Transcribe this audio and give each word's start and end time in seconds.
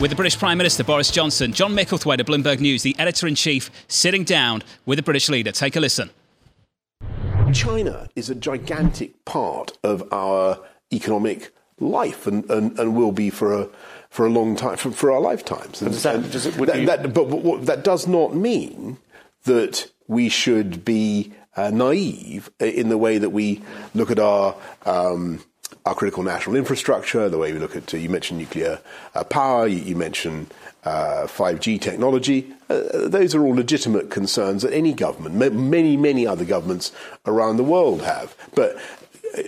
with 0.00 0.10
the 0.10 0.16
British 0.16 0.38
Prime 0.38 0.56
Minister 0.56 0.82
Boris 0.82 1.10
Johnson. 1.10 1.52
John 1.52 1.74
Micklethwait 1.74 2.18
of 2.20 2.26
Bloomberg 2.26 2.58
News, 2.58 2.82
the 2.82 2.96
editor 2.98 3.26
in 3.26 3.34
chief, 3.34 3.70
sitting 3.86 4.24
down 4.24 4.62
with 4.86 4.98
the 4.98 5.02
British 5.02 5.28
leader. 5.28 5.52
Take 5.52 5.76
a 5.76 5.80
listen. 5.80 6.10
China 7.52 8.08
is 8.16 8.30
a 8.30 8.34
gigantic 8.34 9.24
part 9.24 9.76
of 9.84 10.10
our 10.12 10.58
economic 10.92 11.52
life 11.78 12.26
and, 12.26 12.48
and, 12.50 12.78
and 12.78 12.96
will 12.96 13.12
be 13.12 13.30
for 13.30 13.52
a 13.52 13.68
for 14.08 14.26
a 14.26 14.30
long 14.30 14.56
time 14.56 14.76
for, 14.76 14.90
for 14.90 15.12
our 15.12 15.20
lifetimes. 15.20 15.80
And, 15.80 15.94
that, 15.94 16.30
does 16.32 16.46
it, 16.46 16.54
that, 16.54 16.80
you... 16.80 16.86
that, 16.86 17.14
but, 17.14 17.30
but 17.30 17.66
that 17.66 17.84
does 17.84 18.08
not 18.08 18.34
mean 18.34 18.98
that 19.44 19.88
we 20.08 20.28
should 20.28 20.84
be 20.84 21.32
uh, 21.56 21.70
naive 21.70 22.50
in 22.58 22.88
the 22.88 22.98
way 22.98 23.18
that 23.18 23.30
we 23.30 23.62
look 23.94 24.10
at 24.10 24.18
our 24.18 24.56
um, 24.84 25.44
our 25.84 25.94
critical 25.94 26.22
national 26.22 26.56
infrastructure, 26.56 27.28
the 27.28 27.38
way 27.38 27.52
we 27.52 27.58
look 27.58 27.76
at, 27.76 27.92
uh, 27.92 27.96
you 27.96 28.08
mentioned 28.08 28.38
nuclear 28.38 28.80
uh, 29.14 29.24
power, 29.24 29.66
you, 29.66 29.78
you 29.78 29.96
mentioned 29.96 30.52
uh, 30.84 31.26
5G 31.26 31.80
technology. 31.80 32.52
Uh, 32.68 33.08
those 33.08 33.34
are 33.34 33.44
all 33.44 33.54
legitimate 33.54 34.10
concerns 34.10 34.62
that 34.62 34.72
any 34.72 34.92
government, 34.92 35.54
many, 35.54 35.96
many 35.96 36.26
other 36.26 36.44
governments 36.44 36.92
around 37.26 37.56
the 37.56 37.64
world 37.64 38.02
have. 38.02 38.34
But 38.54 38.76
uh, 39.36 39.42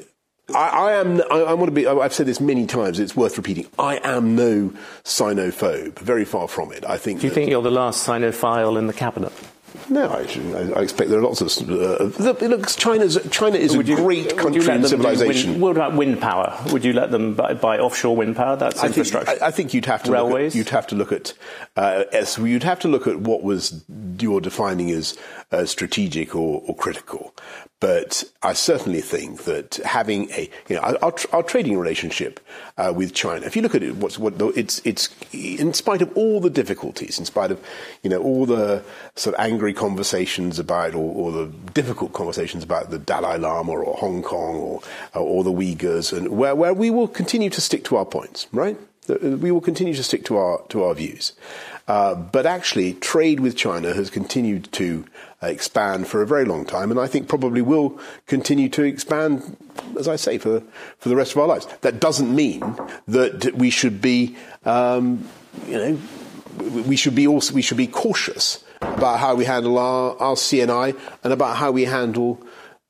I, 0.54 0.68
I, 0.68 0.92
am. 0.92 1.22
I, 1.30 1.42
I, 1.42 1.54
want 1.54 1.68
to 1.68 1.74
be. 1.74 1.86
I've 1.86 2.12
said 2.12 2.26
this 2.26 2.40
many 2.40 2.66
times. 2.66 3.00
It's 3.00 3.16
worth 3.16 3.36
repeating. 3.36 3.66
I 3.78 3.96
am 4.02 4.34
no 4.34 4.72
Sinophobe. 5.04 5.98
Very 6.00 6.24
far 6.24 6.48
from 6.48 6.72
it. 6.72 6.84
I 6.84 6.98
think. 6.98 7.20
Do 7.20 7.26
you 7.26 7.32
think 7.32 7.48
you're 7.48 7.62
the 7.62 7.70
last 7.70 8.06
Sinophile 8.06 8.78
in 8.78 8.86
the 8.86 8.92
cabinet? 8.92 9.32
No, 9.88 10.08
I, 10.08 10.20
I, 10.78 10.82
expect 10.82 11.10
there 11.10 11.18
are 11.18 11.22
lots 11.22 11.40
of. 11.40 11.70
Uh, 11.70 12.04
look, 12.22 12.68
China's, 12.76 13.18
China 13.30 13.56
is 13.56 13.76
would 13.76 13.86
a 13.86 13.90
you, 13.90 13.96
great 13.96 14.36
country 14.36 14.66
and 14.68 14.86
civilization. 14.86 15.50
Wind, 15.50 15.62
what 15.62 15.72
about 15.72 15.94
wind 15.94 16.20
power? 16.20 16.58
Would 16.72 16.84
you 16.84 16.92
let 16.92 17.10
them 17.10 17.34
buy, 17.34 17.54
buy 17.54 17.78
offshore 17.78 18.16
wind 18.16 18.36
power? 18.36 18.56
That's 18.56 18.82
I 18.82 18.88
infrastructure. 18.88 19.30
Think, 19.30 19.42
I, 19.42 19.46
I, 19.46 19.50
think 19.50 19.74
you'd 19.74 19.86
have 19.86 20.02
to 20.04 20.12
railways. 20.12 20.54
Look 20.54 20.66
at, 20.66 20.66
you'd 20.66 20.68
have 20.70 20.86
to 20.88 20.94
look 20.94 21.12
at. 21.12 21.34
Uh, 21.76 22.04
yes, 22.12 22.38
you'd 22.38 22.62
have 22.62 22.80
to 22.80 22.88
look 22.88 23.06
at 23.06 23.20
what 23.20 23.42
was 23.42 23.84
you're 24.18 24.40
defining 24.40 24.90
as 24.90 25.18
uh, 25.50 25.64
strategic 25.64 26.34
or, 26.34 26.62
or 26.66 26.76
critical. 26.76 27.34
But 27.80 28.22
I 28.42 28.52
certainly 28.52 29.00
think 29.00 29.42
that 29.42 29.80
having 29.84 30.30
a, 30.30 30.48
you 30.68 30.76
know, 30.76 30.82
our, 31.02 31.14
our 31.32 31.42
trading 31.42 31.76
relationship 31.76 32.38
uh, 32.82 32.92
with 32.92 33.14
China, 33.14 33.46
if 33.46 33.54
you 33.54 33.62
look 33.62 33.74
at 33.74 33.82
it, 33.82 33.96
what's, 33.96 34.18
what, 34.18 34.34
it's, 34.56 34.80
it's, 34.84 35.08
in 35.32 35.72
spite 35.72 36.02
of 36.02 36.16
all 36.16 36.40
the 36.40 36.50
difficulties, 36.50 37.18
in 37.18 37.24
spite 37.24 37.50
of, 37.50 37.64
you 38.02 38.10
know, 38.10 38.20
all 38.20 38.44
the 38.46 38.82
sort 39.14 39.34
of 39.34 39.40
angry 39.40 39.72
conversations 39.72 40.58
about, 40.58 40.94
or, 40.94 41.14
or 41.14 41.32
the 41.32 41.46
difficult 41.74 42.12
conversations 42.12 42.64
about 42.64 42.90
the 42.90 42.98
Dalai 42.98 43.38
Lama 43.38 43.72
or 43.72 43.94
Hong 43.96 44.22
Kong 44.22 44.56
or, 44.56 44.80
or 45.14 45.44
the 45.44 45.52
Uyghurs, 45.52 46.16
and 46.16 46.28
where, 46.28 46.54
where 46.54 46.74
we 46.74 46.90
will 46.90 47.08
continue 47.08 47.50
to 47.50 47.60
stick 47.60 47.84
to 47.84 47.96
our 47.96 48.06
points, 48.06 48.48
right? 48.52 48.76
We 49.08 49.50
will 49.50 49.60
continue 49.60 49.94
to 49.94 50.02
stick 50.02 50.24
to 50.26 50.36
our, 50.36 50.62
to 50.68 50.84
our 50.84 50.94
views. 50.94 51.32
Uh, 51.88 52.14
but 52.14 52.46
actually, 52.46 52.94
trade 52.94 53.40
with 53.40 53.56
China 53.56 53.92
has 53.92 54.08
continued 54.08 54.70
to 54.72 55.04
uh, 55.42 55.48
expand 55.48 56.06
for 56.06 56.22
a 56.22 56.26
very 56.26 56.44
long 56.44 56.64
time, 56.64 56.92
and 56.92 57.00
I 57.00 57.08
think 57.08 57.28
probably 57.28 57.60
will 57.60 57.98
continue 58.26 58.68
to 58.70 58.84
expand, 58.84 59.56
as 59.98 60.06
I 60.06 60.14
say, 60.16 60.38
for 60.38 60.62
for 60.98 61.08
the 61.08 61.16
rest 61.16 61.32
of 61.32 61.38
our 61.38 61.48
lives. 61.48 61.66
That 61.80 61.98
doesn't 61.98 62.34
mean 62.34 62.60
that 63.08 63.54
we 63.56 63.70
should 63.70 64.00
be, 64.00 64.36
um, 64.64 65.28
you 65.66 65.76
know, 65.76 65.98
we 66.86 66.94
should 66.94 67.16
be 67.16 67.26
also 67.26 67.52
we 67.52 67.62
should 67.62 67.78
be 67.78 67.88
cautious 67.88 68.62
about 68.80 69.18
how 69.18 69.34
we 69.34 69.44
handle 69.44 69.76
our, 69.78 70.16
our 70.18 70.34
CNI 70.36 70.96
and 71.24 71.32
about 71.32 71.56
how 71.56 71.70
we 71.72 71.84
handle. 71.84 72.40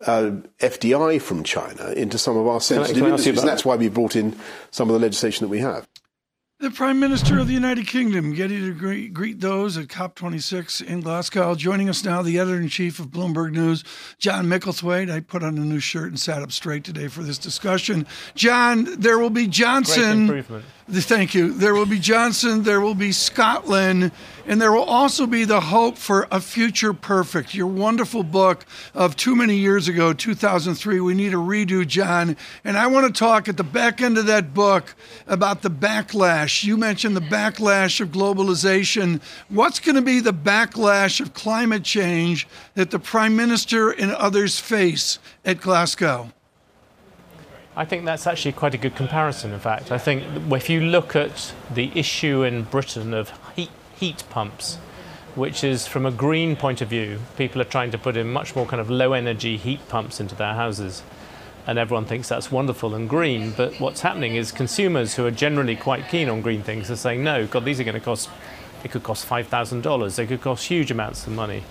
Uh, 0.05 0.33
FDI 0.59 1.23
from 1.23 1.45
China 1.45 1.93
into 1.93 2.19
some 2.19 2.37
of 2.37 2.49
our 2.49 2.61
sensitive 2.61 3.05
industries. 3.05 3.39
And 3.39 3.49
that's 3.49 3.65
why 3.65 3.77
we 3.77 3.89
brought 3.89 4.17
in 4.17 4.37
some 4.73 4.91
of 4.91 4.95
the 4.95 4.99
legislation 4.99 5.45
that 5.45 5.49
we 5.49 5.61
have. 5.61 5.87
The 6.63 6.71
Prime 6.71 7.01
Minister 7.01 7.41
of 7.41 7.49
the 7.49 7.55
United 7.55 7.89
Kingdom 7.89 8.35
getting 8.35 8.61
to 8.61 8.73
greet, 8.73 9.13
greet 9.13 9.41
those 9.41 9.77
at 9.77 9.89
COP26 9.89 10.87
in 10.87 11.01
Glasgow. 11.01 11.57
Joining 11.57 11.89
us 11.89 12.05
now, 12.05 12.23
the 12.23 12.39
editor 12.39 12.57
in 12.61 12.69
chief 12.69 13.01
of 13.01 13.09
Bloomberg 13.09 13.51
News, 13.51 13.83
John 14.19 14.47
Micklethwait. 14.47 15.11
I 15.11 15.19
put 15.19 15.43
on 15.43 15.59
a 15.59 15.61
new 15.63 15.81
shirt 15.81 16.11
and 16.11 16.21
sat 16.21 16.41
up 16.41 16.53
straight 16.53 16.85
today 16.85 17.09
for 17.09 17.25
this 17.25 17.37
discussion. 17.37 18.07
John, 18.37 18.87
there 18.97 19.19
will 19.19 19.29
be 19.29 19.49
Johnson. 19.49 20.29
Great 20.29 20.39
improvement. 20.39 20.65
Thank 20.89 21.35
you. 21.35 21.53
There 21.53 21.75
will 21.75 21.87
be 21.87 21.99
Johnson, 21.99 22.65
there 22.65 22.81
will 22.81 22.95
be 22.95 23.13
Scotland, 23.13 24.11
and 24.47 24.61
there 24.61 24.73
will 24.73 24.83
also 24.83 25.27
be 25.27 25.45
the 25.45 25.61
hope 25.61 25.97
for 25.97 26.27
a 26.31 26.41
future 26.41 26.93
perfect. 26.93 27.55
Your 27.55 27.69
wonderful 27.69 28.23
book 28.23 28.67
of 28.93 29.17
too 29.17 29.35
many 29.35 29.57
years 29.57 29.89
ago, 29.89 30.13
2003. 30.13 31.01
We 31.01 31.15
need 31.15 31.33
a 31.33 31.37
redo, 31.37 31.87
John. 31.87 32.37
And 32.65 32.77
I 32.77 32.89
want 32.89 33.07
to 33.07 33.19
talk 33.19 33.49
at 33.49 33.57
the 33.57 33.65
back 33.65 34.03
end 34.03 34.19
of 34.19 34.27
that 34.27 34.53
book 34.53 34.95
about 35.27 35.63
the 35.63 35.71
backlash. 35.71 36.52
You 36.61 36.77
mentioned 36.77 37.17
the 37.17 37.21
backlash 37.21 38.01
of 38.01 38.09
globalization. 38.09 39.21
What's 39.49 39.81
going 39.81 39.97
to 39.97 40.03
be 40.03 40.21
the 40.21 40.33
backlash 40.33 41.21
of 41.21 41.35
climate 41.35 41.83
change 41.83 42.47
that 42.75 42.91
the 42.91 42.99
Prime 42.99 43.35
Minister 43.37 43.91
and 43.91 44.13
others 44.13 44.61
face 44.61 45.19
at 45.45 45.61
Glasgow? 45.61 46.33
I 47.75 47.85
think 47.87 48.05
that's 48.05 48.27
actually 48.27 48.53
quite 48.53 48.75
a 48.75 48.79
good 48.79 48.95
comparison, 48.95 49.53
in 49.53 49.61
fact. 49.61 49.91
I 49.91 49.99
think 49.99 50.25
if 50.53 50.69
you 50.69 50.81
look 50.81 51.17
at 51.17 51.55
the 51.73 51.91
issue 51.95 52.43
in 52.43 52.65
Britain 52.65 53.15
of 53.15 53.33
heat, 53.57 53.71
heat 53.97 54.25
pumps, 54.29 54.77
which 55.35 55.65
is 55.65 55.87
from 55.87 56.05
a 56.05 56.11
green 56.11 56.55
point 56.55 56.83
of 56.83 56.89
view, 56.89 57.19
people 57.39 57.61
are 57.63 57.71
trying 57.77 57.91
to 57.93 57.99
put 57.99 58.17
in 58.17 58.31
much 58.31 58.55
more 58.55 58.67
kind 58.67 58.81
of 58.81 58.91
low 58.91 59.15
energy 59.15 59.57
heat 59.57 59.81
pumps 59.89 60.21
into 60.21 60.35
their 60.35 60.55
houses. 60.55 61.03
And 61.67 61.79
everyone 61.79 62.07
thinks 62.07 62.29
that's 62.29 62.51
wonderful 62.51 62.95
and 62.95 63.09
green, 63.09 63.53
but 63.57 63.79
what's 63.79 64.01
happening 64.01 64.35
is 64.35 64.51
consumers 64.51 65.15
who 65.15 65.25
are 65.27 65.31
generally 65.31 65.77
quite 65.77 66.09
keen 66.09 66.29
on 66.29 66.43
green 66.43 66.63
things 66.63 66.91
are 66.91 66.97
saying, 66.97 67.23
no, 67.23 67.47
God, 67.47 67.65
these 67.65 67.79
are 67.79 67.85
going 67.85 67.95
to 67.95 68.01
cost, 68.01 68.29
it 68.83 68.91
could 68.91 69.05
cost 69.05 69.29
$5,000, 69.29 70.17
they 70.17 70.27
could 70.27 70.41
cost 70.41 70.67
huge 70.67 70.91
amounts 70.91 71.25
of 71.27 71.33
money. 71.33 71.63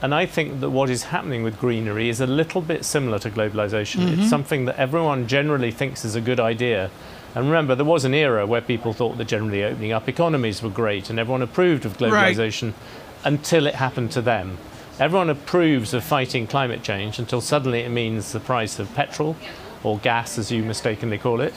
And 0.00 0.14
I 0.14 0.26
think 0.26 0.60
that 0.60 0.70
what 0.70 0.90
is 0.90 1.04
happening 1.04 1.42
with 1.42 1.58
greenery 1.58 2.08
is 2.08 2.20
a 2.20 2.26
little 2.26 2.60
bit 2.60 2.84
similar 2.84 3.18
to 3.20 3.30
globalization. 3.30 4.00
Mm-hmm. 4.00 4.20
It's 4.20 4.30
something 4.30 4.66
that 4.66 4.76
everyone 4.76 5.26
generally 5.26 5.72
thinks 5.72 6.04
is 6.04 6.14
a 6.14 6.20
good 6.20 6.38
idea. 6.38 6.90
And 7.34 7.46
remember, 7.46 7.74
there 7.74 7.84
was 7.84 8.04
an 8.04 8.14
era 8.14 8.46
where 8.46 8.60
people 8.60 8.92
thought 8.92 9.18
that 9.18 9.26
generally 9.26 9.64
opening 9.64 9.92
up 9.92 10.08
economies 10.08 10.62
were 10.62 10.70
great 10.70 11.10
and 11.10 11.18
everyone 11.18 11.42
approved 11.42 11.84
of 11.84 11.98
globalization 11.98 12.72
right. 12.72 13.24
until 13.24 13.66
it 13.66 13.74
happened 13.74 14.12
to 14.12 14.22
them. 14.22 14.58
Everyone 15.00 15.30
approves 15.30 15.94
of 15.94 16.02
fighting 16.02 16.48
climate 16.48 16.82
change 16.82 17.20
until 17.20 17.40
suddenly 17.40 17.80
it 17.80 17.90
means 17.90 18.32
the 18.32 18.40
price 18.40 18.80
of 18.80 18.92
petrol, 18.94 19.36
or 19.84 19.98
gas 19.98 20.38
as 20.38 20.50
you 20.50 20.64
mistakenly 20.64 21.18
call 21.18 21.40
it, 21.40 21.54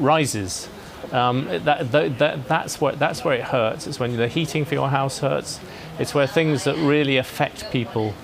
rises. 0.00 0.68
Um, 1.12 1.46
that, 1.46 1.92
that, 1.92 2.18
that, 2.18 2.48
that's, 2.48 2.80
where, 2.80 2.96
that's 2.96 3.24
where 3.24 3.34
it 3.34 3.44
hurts. 3.44 3.86
It's 3.86 4.00
when 4.00 4.16
the 4.16 4.26
heating 4.26 4.64
for 4.64 4.74
your 4.74 4.88
house 4.88 5.20
hurts. 5.20 5.60
It's 5.98 6.12
where 6.12 6.26
things 6.26 6.64
that 6.64 6.76
really 6.76 7.18
affect 7.18 7.70
people 7.70 8.14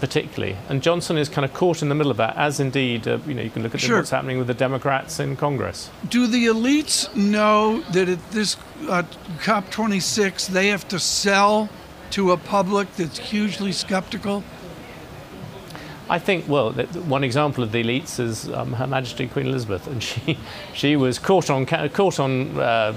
particularly. 0.00 0.56
And 0.68 0.82
Johnson 0.82 1.18
is 1.18 1.28
kind 1.28 1.44
of 1.44 1.52
caught 1.52 1.82
in 1.82 1.88
the 1.88 1.94
middle 1.94 2.10
of 2.10 2.16
that, 2.18 2.36
as 2.36 2.60
indeed, 2.60 3.08
uh, 3.08 3.18
you 3.26 3.34
know, 3.34 3.42
you 3.42 3.50
can 3.50 3.62
look 3.62 3.74
at 3.74 3.80
sure. 3.80 3.96
what's 3.96 4.10
happening 4.10 4.38
with 4.38 4.46
the 4.46 4.54
Democrats 4.54 5.18
in 5.18 5.36
Congress. 5.36 5.90
Do 6.08 6.26
the 6.26 6.46
elites 6.46 7.14
know 7.16 7.80
that 7.92 8.08
at 8.08 8.30
this 8.30 8.56
uh, 8.88 9.02
COP26 9.38 10.48
they 10.48 10.68
have 10.68 10.86
to 10.88 10.98
sell 10.98 11.68
to 12.12 12.32
a 12.32 12.36
public 12.36 12.94
that's 12.96 13.18
hugely 13.18 13.72
skeptical? 13.72 14.44
I 16.10 16.18
think, 16.18 16.48
well, 16.48 16.72
one 16.72 17.22
example 17.22 17.62
of 17.62 17.72
the 17.72 17.84
elites 17.84 18.18
is 18.18 18.48
um, 18.48 18.72
Her 18.72 18.86
Majesty 18.86 19.28
Queen 19.28 19.46
Elizabeth, 19.46 19.86
and 19.86 20.02
she, 20.02 20.38
she 20.74 20.96
was 20.96 21.18
caught 21.18 21.50
on, 21.50 21.66
caught 21.66 22.18
on 22.18 22.58
uh, 22.58 22.94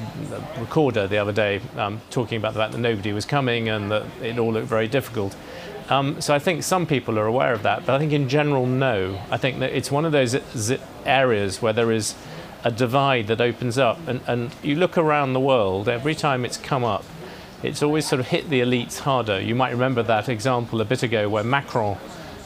recorder 0.60 1.08
the 1.08 1.18
other 1.18 1.34
day 1.34 1.62
um, 1.76 2.00
talking 2.10 2.38
about 2.38 2.54
the 2.54 2.60
fact 2.60 2.72
that 2.72 2.80
nobody 2.80 3.12
was 3.12 3.26
coming 3.26 3.68
and 3.68 3.92
that 3.92 4.06
it 4.22 4.40
all 4.40 4.54
looked 4.54 4.68
very 4.68 4.88
difficult. 4.88 5.36
Um, 5.90 6.22
so 6.22 6.34
I 6.34 6.40
think 6.40 6.64
some 6.64 6.86
people 6.86 7.20
are 7.20 7.26
aware 7.26 7.52
of 7.52 7.64
that, 7.64 7.86
but 7.86 7.96
I 7.96 8.00
think 8.00 8.14
in 8.14 8.30
general, 8.30 8.66
no. 8.66 9.22
I 9.30 9.36
think 9.36 9.60
that 9.60 9.74
it's 9.74 9.92
one 9.92 10.06
of 10.06 10.14
those 10.14 10.38
areas 11.06 11.62
where 11.62 11.74
there 11.74 11.92
is 11.92 12.16
a 12.64 12.72
divide 12.72 13.28
that 13.28 13.42
opens 13.42 13.78
up, 13.78 14.00
and, 14.08 14.22
and 14.26 14.56
you 14.64 14.76
look 14.76 14.98
around 14.98 15.34
the 15.34 15.40
world, 15.40 15.90
every 15.90 16.16
time 16.16 16.46
it's 16.46 16.56
come 16.56 16.86
up, 16.86 17.04
it's 17.64 17.84
always 17.84 18.06
sort 18.06 18.20
of 18.20 18.28
hit 18.28 18.50
the 18.50 18.62
elites 18.62 19.00
harder. 19.00 19.40
You 19.40 19.56
might 19.56 19.72
remember 19.72 20.04
that 20.04 20.30
example 20.30 20.82
a 20.82 20.86
bit 20.86 21.04
ago 21.04 21.30
where 21.30 21.44
Macron 21.44 21.98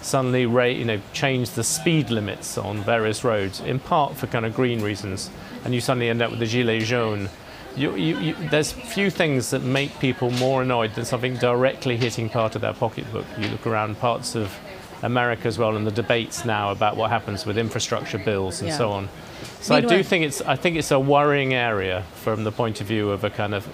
suddenly 0.01 0.41
you 0.41 0.85
know, 0.85 1.01
changed 1.13 1.55
the 1.55 1.63
speed 1.63 2.09
limits 2.11 2.57
on 2.57 2.83
various 2.83 3.23
roads, 3.23 3.59
in 3.61 3.79
part 3.79 4.15
for 4.15 4.27
kind 4.27 4.45
of 4.45 4.53
green 4.53 4.81
reasons. 4.81 5.29
And 5.63 5.73
you 5.73 5.81
suddenly 5.81 6.09
end 6.09 6.21
up 6.21 6.29
with 6.29 6.39
the 6.39 6.45
Gilets 6.45 6.85
jaunes 6.85 7.29
you, 7.75 7.95
you, 7.95 8.17
you, 8.19 8.35
there's 8.49 8.71
few 8.71 9.09
things 9.09 9.49
that 9.49 9.61
make 9.63 9.97
people 9.99 10.31
more 10.31 10.61
annoyed 10.61 10.93
than 10.95 11.05
something 11.05 11.35
directly 11.37 11.97
hitting 11.97 12.29
part 12.29 12.55
of 12.55 12.61
their 12.61 12.73
pocketbook. 12.73 13.25
You 13.37 13.49
look 13.49 13.67
around 13.67 13.99
parts 13.99 14.35
of 14.35 14.57
America 15.03 15.47
as 15.47 15.57
well, 15.57 15.75
and 15.75 15.85
the 15.85 15.91
debates 15.91 16.45
now 16.45 16.71
about 16.71 16.95
what 16.95 17.09
happens 17.09 17.45
with 17.45 17.57
infrastructure 17.57 18.17
bills 18.17 18.61
and 18.61 18.69
Yeah. 18.69 18.77
so 18.77 18.91
on. 18.91 19.09
So 19.59 19.75
I 19.75 19.81
do 19.81 20.03
think 20.03 20.25
it's 20.25 20.41
I 20.41 20.55
think 20.55 20.77
it's 20.77 20.91
a 20.91 20.99
worrying 20.99 21.53
area 21.53 22.03
from 22.15 22.43
the 22.43 22.51
point 22.51 22.81
of 22.81 22.87
view 22.87 23.11
of 23.11 23.23
a 23.23 23.29
kind 23.29 23.53
of 23.53 23.67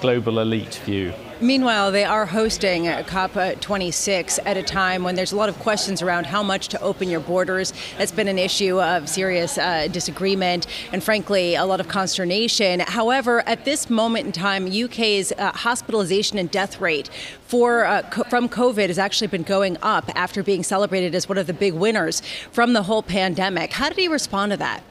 global 0.00 0.38
elite 0.40 0.76
view. 0.84 1.12
Meanwhile, 1.42 1.92
they 1.92 2.04
are 2.04 2.26
hosting 2.26 2.86
uh, 2.86 3.02
COP26 3.06 4.40
at 4.44 4.58
a 4.58 4.62
time 4.62 5.04
when 5.04 5.14
there's 5.14 5.32
a 5.32 5.36
lot 5.36 5.48
of 5.48 5.58
questions 5.58 6.02
around 6.02 6.26
how 6.26 6.42
much 6.42 6.68
to 6.68 6.80
open 6.82 7.08
your 7.08 7.20
borders. 7.20 7.72
That's 7.96 8.12
been 8.12 8.28
an 8.28 8.38
issue 8.38 8.78
of 8.78 9.08
serious 9.08 9.56
uh, 9.56 9.88
disagreement 9.90 10.66
and, 10.92 11.02
frankly, 11.02 11.54
a 11.54 11.64
lot 11.64 11.80
of 11.80 11.88
consternation. 11.88 12.80
However, 12.80 13.40
at 13.48 13.64
this 13.64 13.88
moment 13.88 14.26
in 14.26 14.32
time, 14.32 14.66
UK's 14.66 15.32
uh, 15.32 15.52
hospitalization 15.52 16.36
and 16.36 16.50
death 16.50 16.78
rate 16.78 17.08
for 17.46 17.86
uh, 17.86 18.02
co- 18.10 18.24
from 18.24 18.46
COVID 18.46 18.88
has 18.88 18.98
actually 18.98 19.28
been 19.28 19.42
going 19.42 19.78
up 19.80 20.10
after 20.14 20.42
being 20.42 20.62
celebrated 20.62 21.14
as 21.14 21.26
one 21.26 21.38
of 21.38 21.46
the 21.46 21.54
big 21.54 21.72
winners 21.72 22.20
from 22.52 22.74
the 22.74 22.82
whole 22.82 23.02
pandemic. 23.02 23.72
How 23.72 23.88
did 23.88 23.96
he 23.96 24.08
respond 24.08 24.52
to 24.52 24.58
that? 24.58 24.82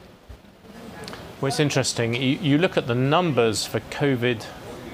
Well, 1.40 1.48
it's 1.48 1.60
interesting. 1.60 2.14
You, 2.14 2.38
you 2.42 2.58
look 2.58 2.76
at 2.76 2.86
the 2.88 2.94
numbers 2.94 3.64
for 3.64 3.80
COVID, 3.80 4.44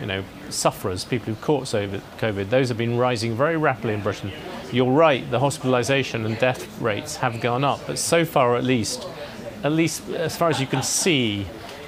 you 0.00 0.06
know, 0.06 0.24
sufferers, 0.50 1.04
people 1.04 1.26
who've 1.26 1.40
caught 1.40 1.64
COVID. 1.64 2.50
Those 2.50 2.68
have 2.68 2.78
been 2.78 2.98
rising 2.98 3.34
very 3.34 3.56
rapidly 3.56 3.94
in 3.94 4.02
Britain. 4.02 4.32
You're 4.72 4.90
right. 4.90 5.28
The 5.30 5.38
hospitalisation 5.38 6.26
and 6.26 6.38
death 6.38 6.80
rates 6.80 7.16
have 7.16 7.40
gone 7.40 7.64
up, 7.64 7.80
but 7.86 7.98
so 7.98 8.24
far, 8.24 8.56
at 8.56 8.64
least, 8.64 9.06
at 9.62 9.72
least 9.72 10.08
as 10.10 10.36
far 10.36 10.50
as 10.50 10.60
you 10.60 10.66
can 10.66 10.82
see, 10.82 11.46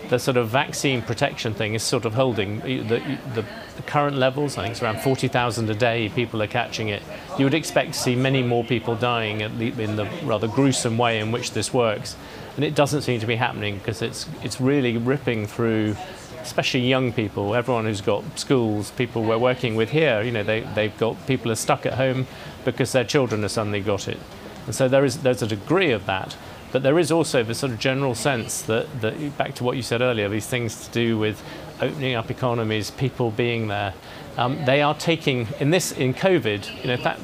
the 0.08 0.19
sort 0.19 0.37
of 0.37 0.49
vaccine 0.49 1.02
protection 1.02 1.52
thing 1.52 1.75
is 1.75 1.82
sort 1.82 2.05
of 2.05 2.14
holding 2.14 2.60
the, 2.60 2.81
the, 2.81 3.44
the 3.76 3.82
current 3.82 4.16
levels. 4.16 4.56
I 4.56 4.62
think 4.62 4.72
it's 4.72 4.82
around 4.82 5.00
40,000 5.00 5.69
a 5.70 5.75
day. 5.75 6.08
People 6.08 6.43
are 6.43 6.46
catching 6.46 6.88
it. 6.88 7.02
You 7.38 7.44
would 7.44 7.55
expect 7.55 7.93
to 7.93 7.99
see 7.99 8.16
many 8.16 8.43
more 8.43 8.64
people 8.64 8.96
dying 8.96 9.38
the, 9.58 9.82
in 9.82 9.96
the 9.96 10.08
rather 10.25 10.49
gruesome 10.49 10.99
way 10.99 11.19
in 11.20 11.31
which 11.31 11.52
this 11.52 11.72
works, 11.72 12.16
and 12.56 12.64
it 12.64 12.75
doesn't 12.75 13.02
seem 13.02 13.20
to 13.20 13.26
be 13.26 13.37
happening 13.37 13.78
because 13.78 14.02
it's 14.02 14.28
it's 14.43 14.60
really 14.60 14.96
ripping 14.96 15.46
through 15.46 15.96
especially 16.40 16.80
young 16.80 17.12
people, 17.12 17.54
everyone 17.54 17.84
who's 17.84 18.00
got 18.00 18.38
schools, 18.38 18.90
people 18.92 19.22
we're 19.22 19.38
working 19.38 19.76
with 19.76 19.90
here, 19.90 20.22
you 20.22 20.30
know, 20.30 20.42
they, 20.42 20.60
they've 20.75 20.96
got 20.98 21.14
people 21.26 21.50
are 21.50 21.56
stuck 21.56 21.86
at 21.86 21.94
home 21.94 22.26
because 22.64 22.92
their 22.92 23.04
children 23.04 23.42
have 23.42 23.50
suddenly 23.50 23.80
got 23.80 24.08
it. 24.08 24.19
And 24.66 24.75
so 24.75 24.88
there 24.88 25.04
is 25.04 25.22
there's 25.22 25.42
a 25.42 25.46
degree 25.46 25.92
of 25.92 26.06
that. 26.06 26.36
But 26.70 26.82
there 26.82 26.98
is 26.98 27.10
also 27.10 27.42
the 27.42 27.54
sort 27.54 27.72
of 27.72 27.78
general 27.78 28.14
sense 28.14 28.60
that, 28.62 29.00
that 29.00 29.38
back 29.38 29.54
to 29.54 29.64
what 29.64 29.76
you 29.76 29.82
said 29.82 30.02
earlier, 30.02 30.28
these 30.28 30.46
things 30.46 30.86
to 30.86 30.92
do 30.92 31.19
with 31.19 31.42
opening 31.80 32.14
up 32.14 32.31
economies, 32.31 32.90
people 32.90 33.31
being 33.31 33.69
there, 33.69 33.94
um, 34.36 34.62
they 34.66 34.82
are 34.82 34.94
taking 34.94 35.48
in 35.60 35.70
this 35.70 35.92
in 35.92 36.12
COVID, 36.12 36.82
you 36.82 36.88
know, 36.88 36.96
that 36.98 37.19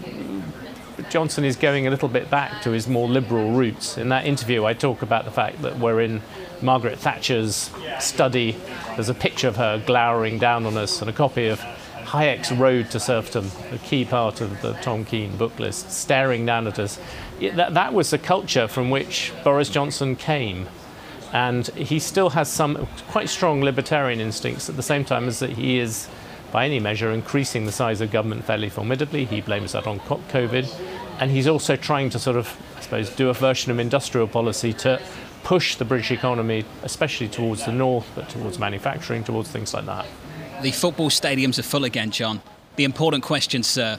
Johnson 1.10 1.44
is 1.44 1.56
going 1.56 1.86
a 1.86 1.90
little 1.90 2.08
bit 2.08 2.30
back 2.30 2.62
to 2.62 2.70
his 2.70 2.88
more 2.88 3.08
liberal 3.08 3.52
roots. 3.52 3.96
In 3.98 4.08
that 4.10 4.26
interview, 4.26 4.64
I 4.64 4.74
talk 4.74 5.02
about 5.02 5.24
the 5.24 5.30
fact 5.30 5.62
that 5.62 5.78
we're 5.78 6.00
in 6.00 6.22
Margaret 6.62 6.98
Thatcher's 6.98 7.70
study. 8.00 8.56
There's 8.94 9.08
a 9.08 9.14
picture 9.14 9.48
of 9.48 9.56
her 9.56 9.82
glowering 9.84 10.38
down 10.38 10.66
on 10.66 10.76
us 10.76 11.00
and 11.00 11.10
a 11.10 11.12
copy 11.12 11.48
of 11.48 11.60
Hayek's 11.60 12.52
Road 12.52 12.90
to 12.90 13.00
Serfdom, 13.00 13.50
a 13.72 13.78
key 13.78 14.04
part 14.04 14.40
of 14.40 14.60
the 14.62 14.72
Tom 14.74 15.04
Keene 15.04 15.36
book 15.36 15.58
list, 15.58 15.90
staring 15.90 16.46
down 16.46 16.66
at 16.66 16.78
us. 16.78 16.98
It- 17.40 17.56
that, 17.56 17.74
that 17.74 17.92
was 17.92 18.10
the 18.10 18.18
culture 18.18 18.68
from 18.68 18.90
which 18.90 19.32
Boris 19.42 19.68
Johnson 19.68 20.16
came. 20.16 20.68
And 21.32 21.66
he 21.68 21.98
still 21.98 22.30
has 22.30 22.48
some 22.48 22.86
quite 23.08 23.28
strong 23.28 23.60
libertarian 23.62 24.20
instincts 24.20 24.68
at 24.68 24.76
the 24.76 24.82
same 24.82 25.04
time 25.04 25.26
as 25.26 25.40
that 25.40 25.50
he 25.50 25.78
is, 25.80 26.08
by 26.54 26.64
any 26.64 26.78
measure, 26.78 27.10
increasing 27.10 27.66
the 27.66 27.72
size 27.72 28.00
of 28.00 28.12
government 28.12 28.44
fairly 28.44 28.68
formidably. 28.68 29.24
He 29.24 29.40
blames 29.40 29.72
that 29.72 29.88
on 29.88 29.98
COVID. 29.98 30.72
And 31.18 31.28
he's 31.28 31.48
also 31.48 31.74
trying 31.74 32.10
to 32.10 32.18
sort 32.20 32.36
of, 32.36 32.56
I 32.76 32.80
suppose, 32.80 33.10
do 33.10 33.28
a 33.28 33.34
version 33.34 33.72
of 33.72 33.80
industrial 33.80 34.28
policy 34.28 34.72
to 34.74 35.02
push 35.42 35.74
the 35.74 35.84
British 35.84 36.12
economy, 36.12 36.64
especially 36.84 37.26
towards 37.26 37.64
the 37.66 37.72
north, 37.72 38.08
but 38.14 38.28
towards 38.28 38.60
manufacturing, 38.60 39.24
towards 39.24 39.50
things 39.50 39.74
like 39.74 39.86
that. 39.86 40.06
The 40.62 40.70
football 40.70 41.10
stadiums 41.10 41.58
are 41.58 41.64
full 41.64 41.82
again, 41.82 42.12
John. 42.12 42.40
The 42.76 42.84
important 42.84 43.24
question, 43.24 43.64
sir 43.64 43.98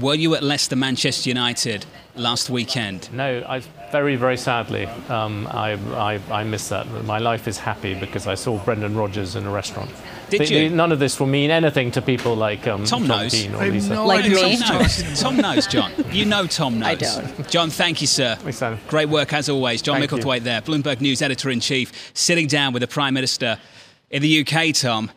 were 0.00 0.14
you 0.14 0.34
at 0.34 0.42
Leicester 0.42 0.76
Manchester 0.76 1.28
United 1.30 1.86
last 2.14 2.50
weekend? 2.50 3.08
No, 3.12 3.44
I 3.48 3.60
very, 3.90 4.14
very 4.16 4.36
sadly, 4.36 4.86
um, 5.08 5.48
I, 5.50 5.72
I, 5.96 6.20
I 6.30 6.44
miss 6.44 6.68
that. 6.68 6.86
My 7.04 7.18
life 7.18 7.48
is 7.48 7.58
happy 7.58 7.94
because 7.94 8.26
I 8.28 8.34
saw 8.36 8.56
Brendan 8.58 8.94
Rodgers 8.96 9.34
in 9.34 9.46
a 9.46 9.50
restaurant. 9.50 9.90
Did 10.28 10.42
The- 10.42 10.46
you? 10.54 10.68
the- 10.68 10.76
none 10.76 10.92
of 10.92 11.00
this 11.00 11.18
will 11.18 11.26
mean 11.26 11.50
anything 11.50 11.90
to 11.92 12.02
people 12.02 12.36
like 12.36 12.68
um, 12.68 12.84
Tom 12.84 13.06
knows. 13.08 13.32
Keene 13.32 13.52
or 13.54 13.58
I 13.58 13.64
have 13.64 13.74
Lisa. 13.74 13.94
no 13.94 14.06
Like 14.06 14.24
me. 14.26 14.56
Tom 14.56 14.78
knows. 14.78 15.20
Tom 15.20 15.36
knows, 15.38 15.66
John. 15.66 15.92
You 16.12 16.24
know 16.24 16.46
Tom 16.46 16.78
knows. 16.78 16.88
I 16.88 16.94
don't. 16.94 17.50
John, 17.50 17.68
thank 17.70 18.00
you, 18.00 18.06
sir. 18.06 18.36
Thanks, 18.36 18.82
Great 18.88 19.08
work 19.08 19.32
as 19.32 19.48
always. 19.48 19.82
John 19.82 19.98
Thank 19.98 20.12
you. 20.12 20.18
Micklethwait 20.18 20.42
there, 20.44 20.60
Bloomberg 20.62 21.00
News 21.00 21.20
editor 21.22 21.50
in 21.50 21.58
chief, 21.58 22.12
sitting 22.14 22.46
down 22.46 22.72
with 22.72 22.82
the 22.82 22.88
Prime 22.88 23.14
Minister 23.14 23.58
in 24.10 24.22
the 24.22 24.40
UK, 24.46 24.72
Tom. 24.72 25.10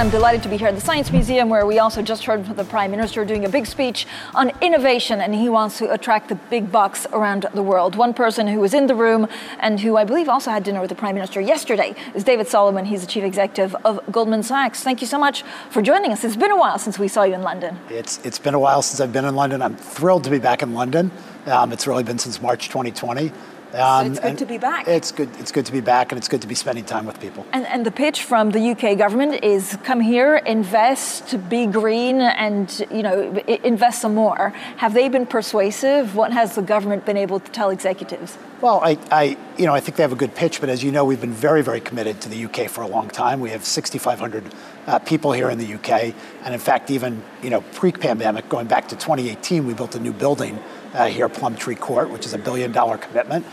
I'm 0.00 0.08
delighted 0.08 0.42
to 0.44 0.48
be 0.48 0.56
here 0.56 0.68
at 0.68 0.74
the 0.74 0.80
Science 0.80 1.12
Museum, 1.12 1.50
where 1.50 1.66
we 1.66 1.78
also 1.78 2.00
just 2.00 2.24
heard 2.24 2.46
from 2.46 2.56
the 2.56 2.64
Prime 2.64 2.90
Minister 2.90 3.22
doing 3.26 3.44
a 3.44 3.50
big 3.50 3.66
speech 3.66 4.06
on 4.34 4.50
innovation, 4.62 5.20
and 5.20 5.34
he 5.34 5.50
wants 5.50 5.76
to 5.76 5.92
attract 5.92 6.30
the 6.30 6.36
big 6.36 6.72
bucks 6.72 7.06
around 7.12 7.44
the 7.52 7.62
world. 7.62 7.96
One 7.96 8.14
person 8.14 8.48
who 8.48 8.60
was 8.60 8.72
in 8.72 8.86
the 8.86 8.94
room 8.94 9.28
and 9.58 9.78
who 9.78 9.98
I 9.98 10.04
believe 10.04 10.26
also 10.26 10.52
had 10.52 10.64
dinner 10.64 10.80
with 10.80 10.88
the 10.88 10.94
Prime 10.94 11.14
Minister 11.14 11.38
yesterday 11.42 11.94
is 12.14 12.24
David 12.24 12.48
Solomon. 12.48 12.86
He's 12.86 13.02
the 13.02 13.06
Chief 13.06 13.24
Executive 13.24 13.76
of 13.84 14.00
Goldman 14.10 14.42
Sachs. 14.42 14.82
Thank 14.82 15.02
you 15.02 15.06
so 15.06 15.18
much 15.18 15.42
for 15.68 15.82
joining 15.82 16.12
us. 16.12 16.24
It's 16.24 16.34
been 16.34 16.50
a 16.50 16.56
while 16.56 16.78
since 16.78 16.98
we 16.98 17.06
saw 17.06 17.24
you 17.24 17.34
in 17.34 17.42
London. 17.42 17.78
It's, 17.90 18.24
it's 18.24 18.38
been 18.38 18.54
a 18.54 18.58
while 18.58 18.80
since 18.80 19.00
I've 19.00 19.12
been 19.12 19.26
in 19.26 19.36
London. 19.36 19.60
I'm 19.60 19.76
thrilled 19.76 20.24
to 20.24 20.30
be 20.30 20.38
back 20.38 20.62
in 20.62 20.72
London. 20.72 21.10
Um, 21.44 21.74
it's 21.74 21.86
really 21.86 22.04
been 22.04 22.18
since 22.18 22.40
March 22.40 22.68
2020. 22.68 23.32
Um, 23.74 24.06
it's 24.06 24.20
good 24.20 24.38
to 24.38 24.46
be 24.46 24.58
back. 24.58 24.88
It's 24.88 25.12
good. 25.12 25.28
It's 25.38 25.52
good 25.52 25.66
to 25.66 25.72
be 25.72 25.80
back, 25.80 26.10
and 26.10 26.18
it's 26.18 26.28
good 26.28 26.42
to 26.42 26.48
be 26.48 26.54
spending 26.54 26.84
time 26.84 27.06
with 27.06 27.20
people. 27.20 27.46
And, 27.52 27.66
and 27.66 27.86
the 27.86 27.90
pitch 27.90 28.22
from 28.24 28.50
the 28.50 28.70
UK 28.70 28.98
government 28.98 29.44
is 29.44 29.78
come 29.84 30.00
here, 30.00 30.36
invest, 30.36 31.48
be 31.48 31.66
green, 31.66 32.20
and 32.20 32.86
you 32.90 33.02
know 33.02 33.36
invest 33.46 34.00
some 34.00 34.14
more. 34.14 34.50
Have 34.78 34.94
they 34.94 35.08
been 35.08 35.26
persuasive? 35.26 36.16
What 36.16 36.32
has 36.32 36.54
the 36.54 36.62
government 36.62 37.06
been 37.06 37.16
able 37.16 37.40
to 37.40 37.50
tell 37.52 37.70
executives? 37.70 38.36
Well, 38.60 38.80
I, 38.82 38.98
I, 39.10 39.38
you 39.56 39.64
know, 39.64 39.74
I 39.74 39.80
think 39.80 39.96
they 39.96 40.02
have 40.02 40.12
a 40.12 40.16
good 40.16 40.34
pitch, 40.34 40.60
but 40.60 40.68
as 40.68 40.84
you 40.84 40.92
know, 40.92 41.02
we've 41.06 41.20
been 41.20 41.32
very, 41.32 41.62
very 41.62 41.80
committed 41.80 42.20
to 42.22 42.28
the 42.28 42.44
UK 42.44 42.68
for 42.68 42.82
a 42.82 42.86
long 42.86 43.08
time. 43.08 43.40
We 43.40 43.50
have 43.50 43.64
6,500 43.64 44.54
uh, 44.86 44.98
people 44.98 45.32
here 45.32 45.48
in 45.48 45.56
the 45.56 45.74
UK, 45.74 46.14
and 46.44 46.52
in 46.52 46.60
fact, 46.60 46.90
even 46.90 47.22
you 47.42 47.48
know, 47.48 47.62
pre-pandemic, 47.72 48.50
going 48.50 48.66
back 48.66 48.88
to 48.88 48.96
2018, 48.96 49.66
we 49.66 49.72
built 49.72 49.94
a 49.94 49.98
new 49.98 50.12
building 50.12 50.58
uh, 50.94 51.06
here, 51.06 51.28
Plumtree 51.28 51.78
Court, 51.78 52.10
which 52.10 52.26
is 52.26 52.34
a 52.34 52.38
billion-dollar 52.38 52.98
commitment. 52.98 53.46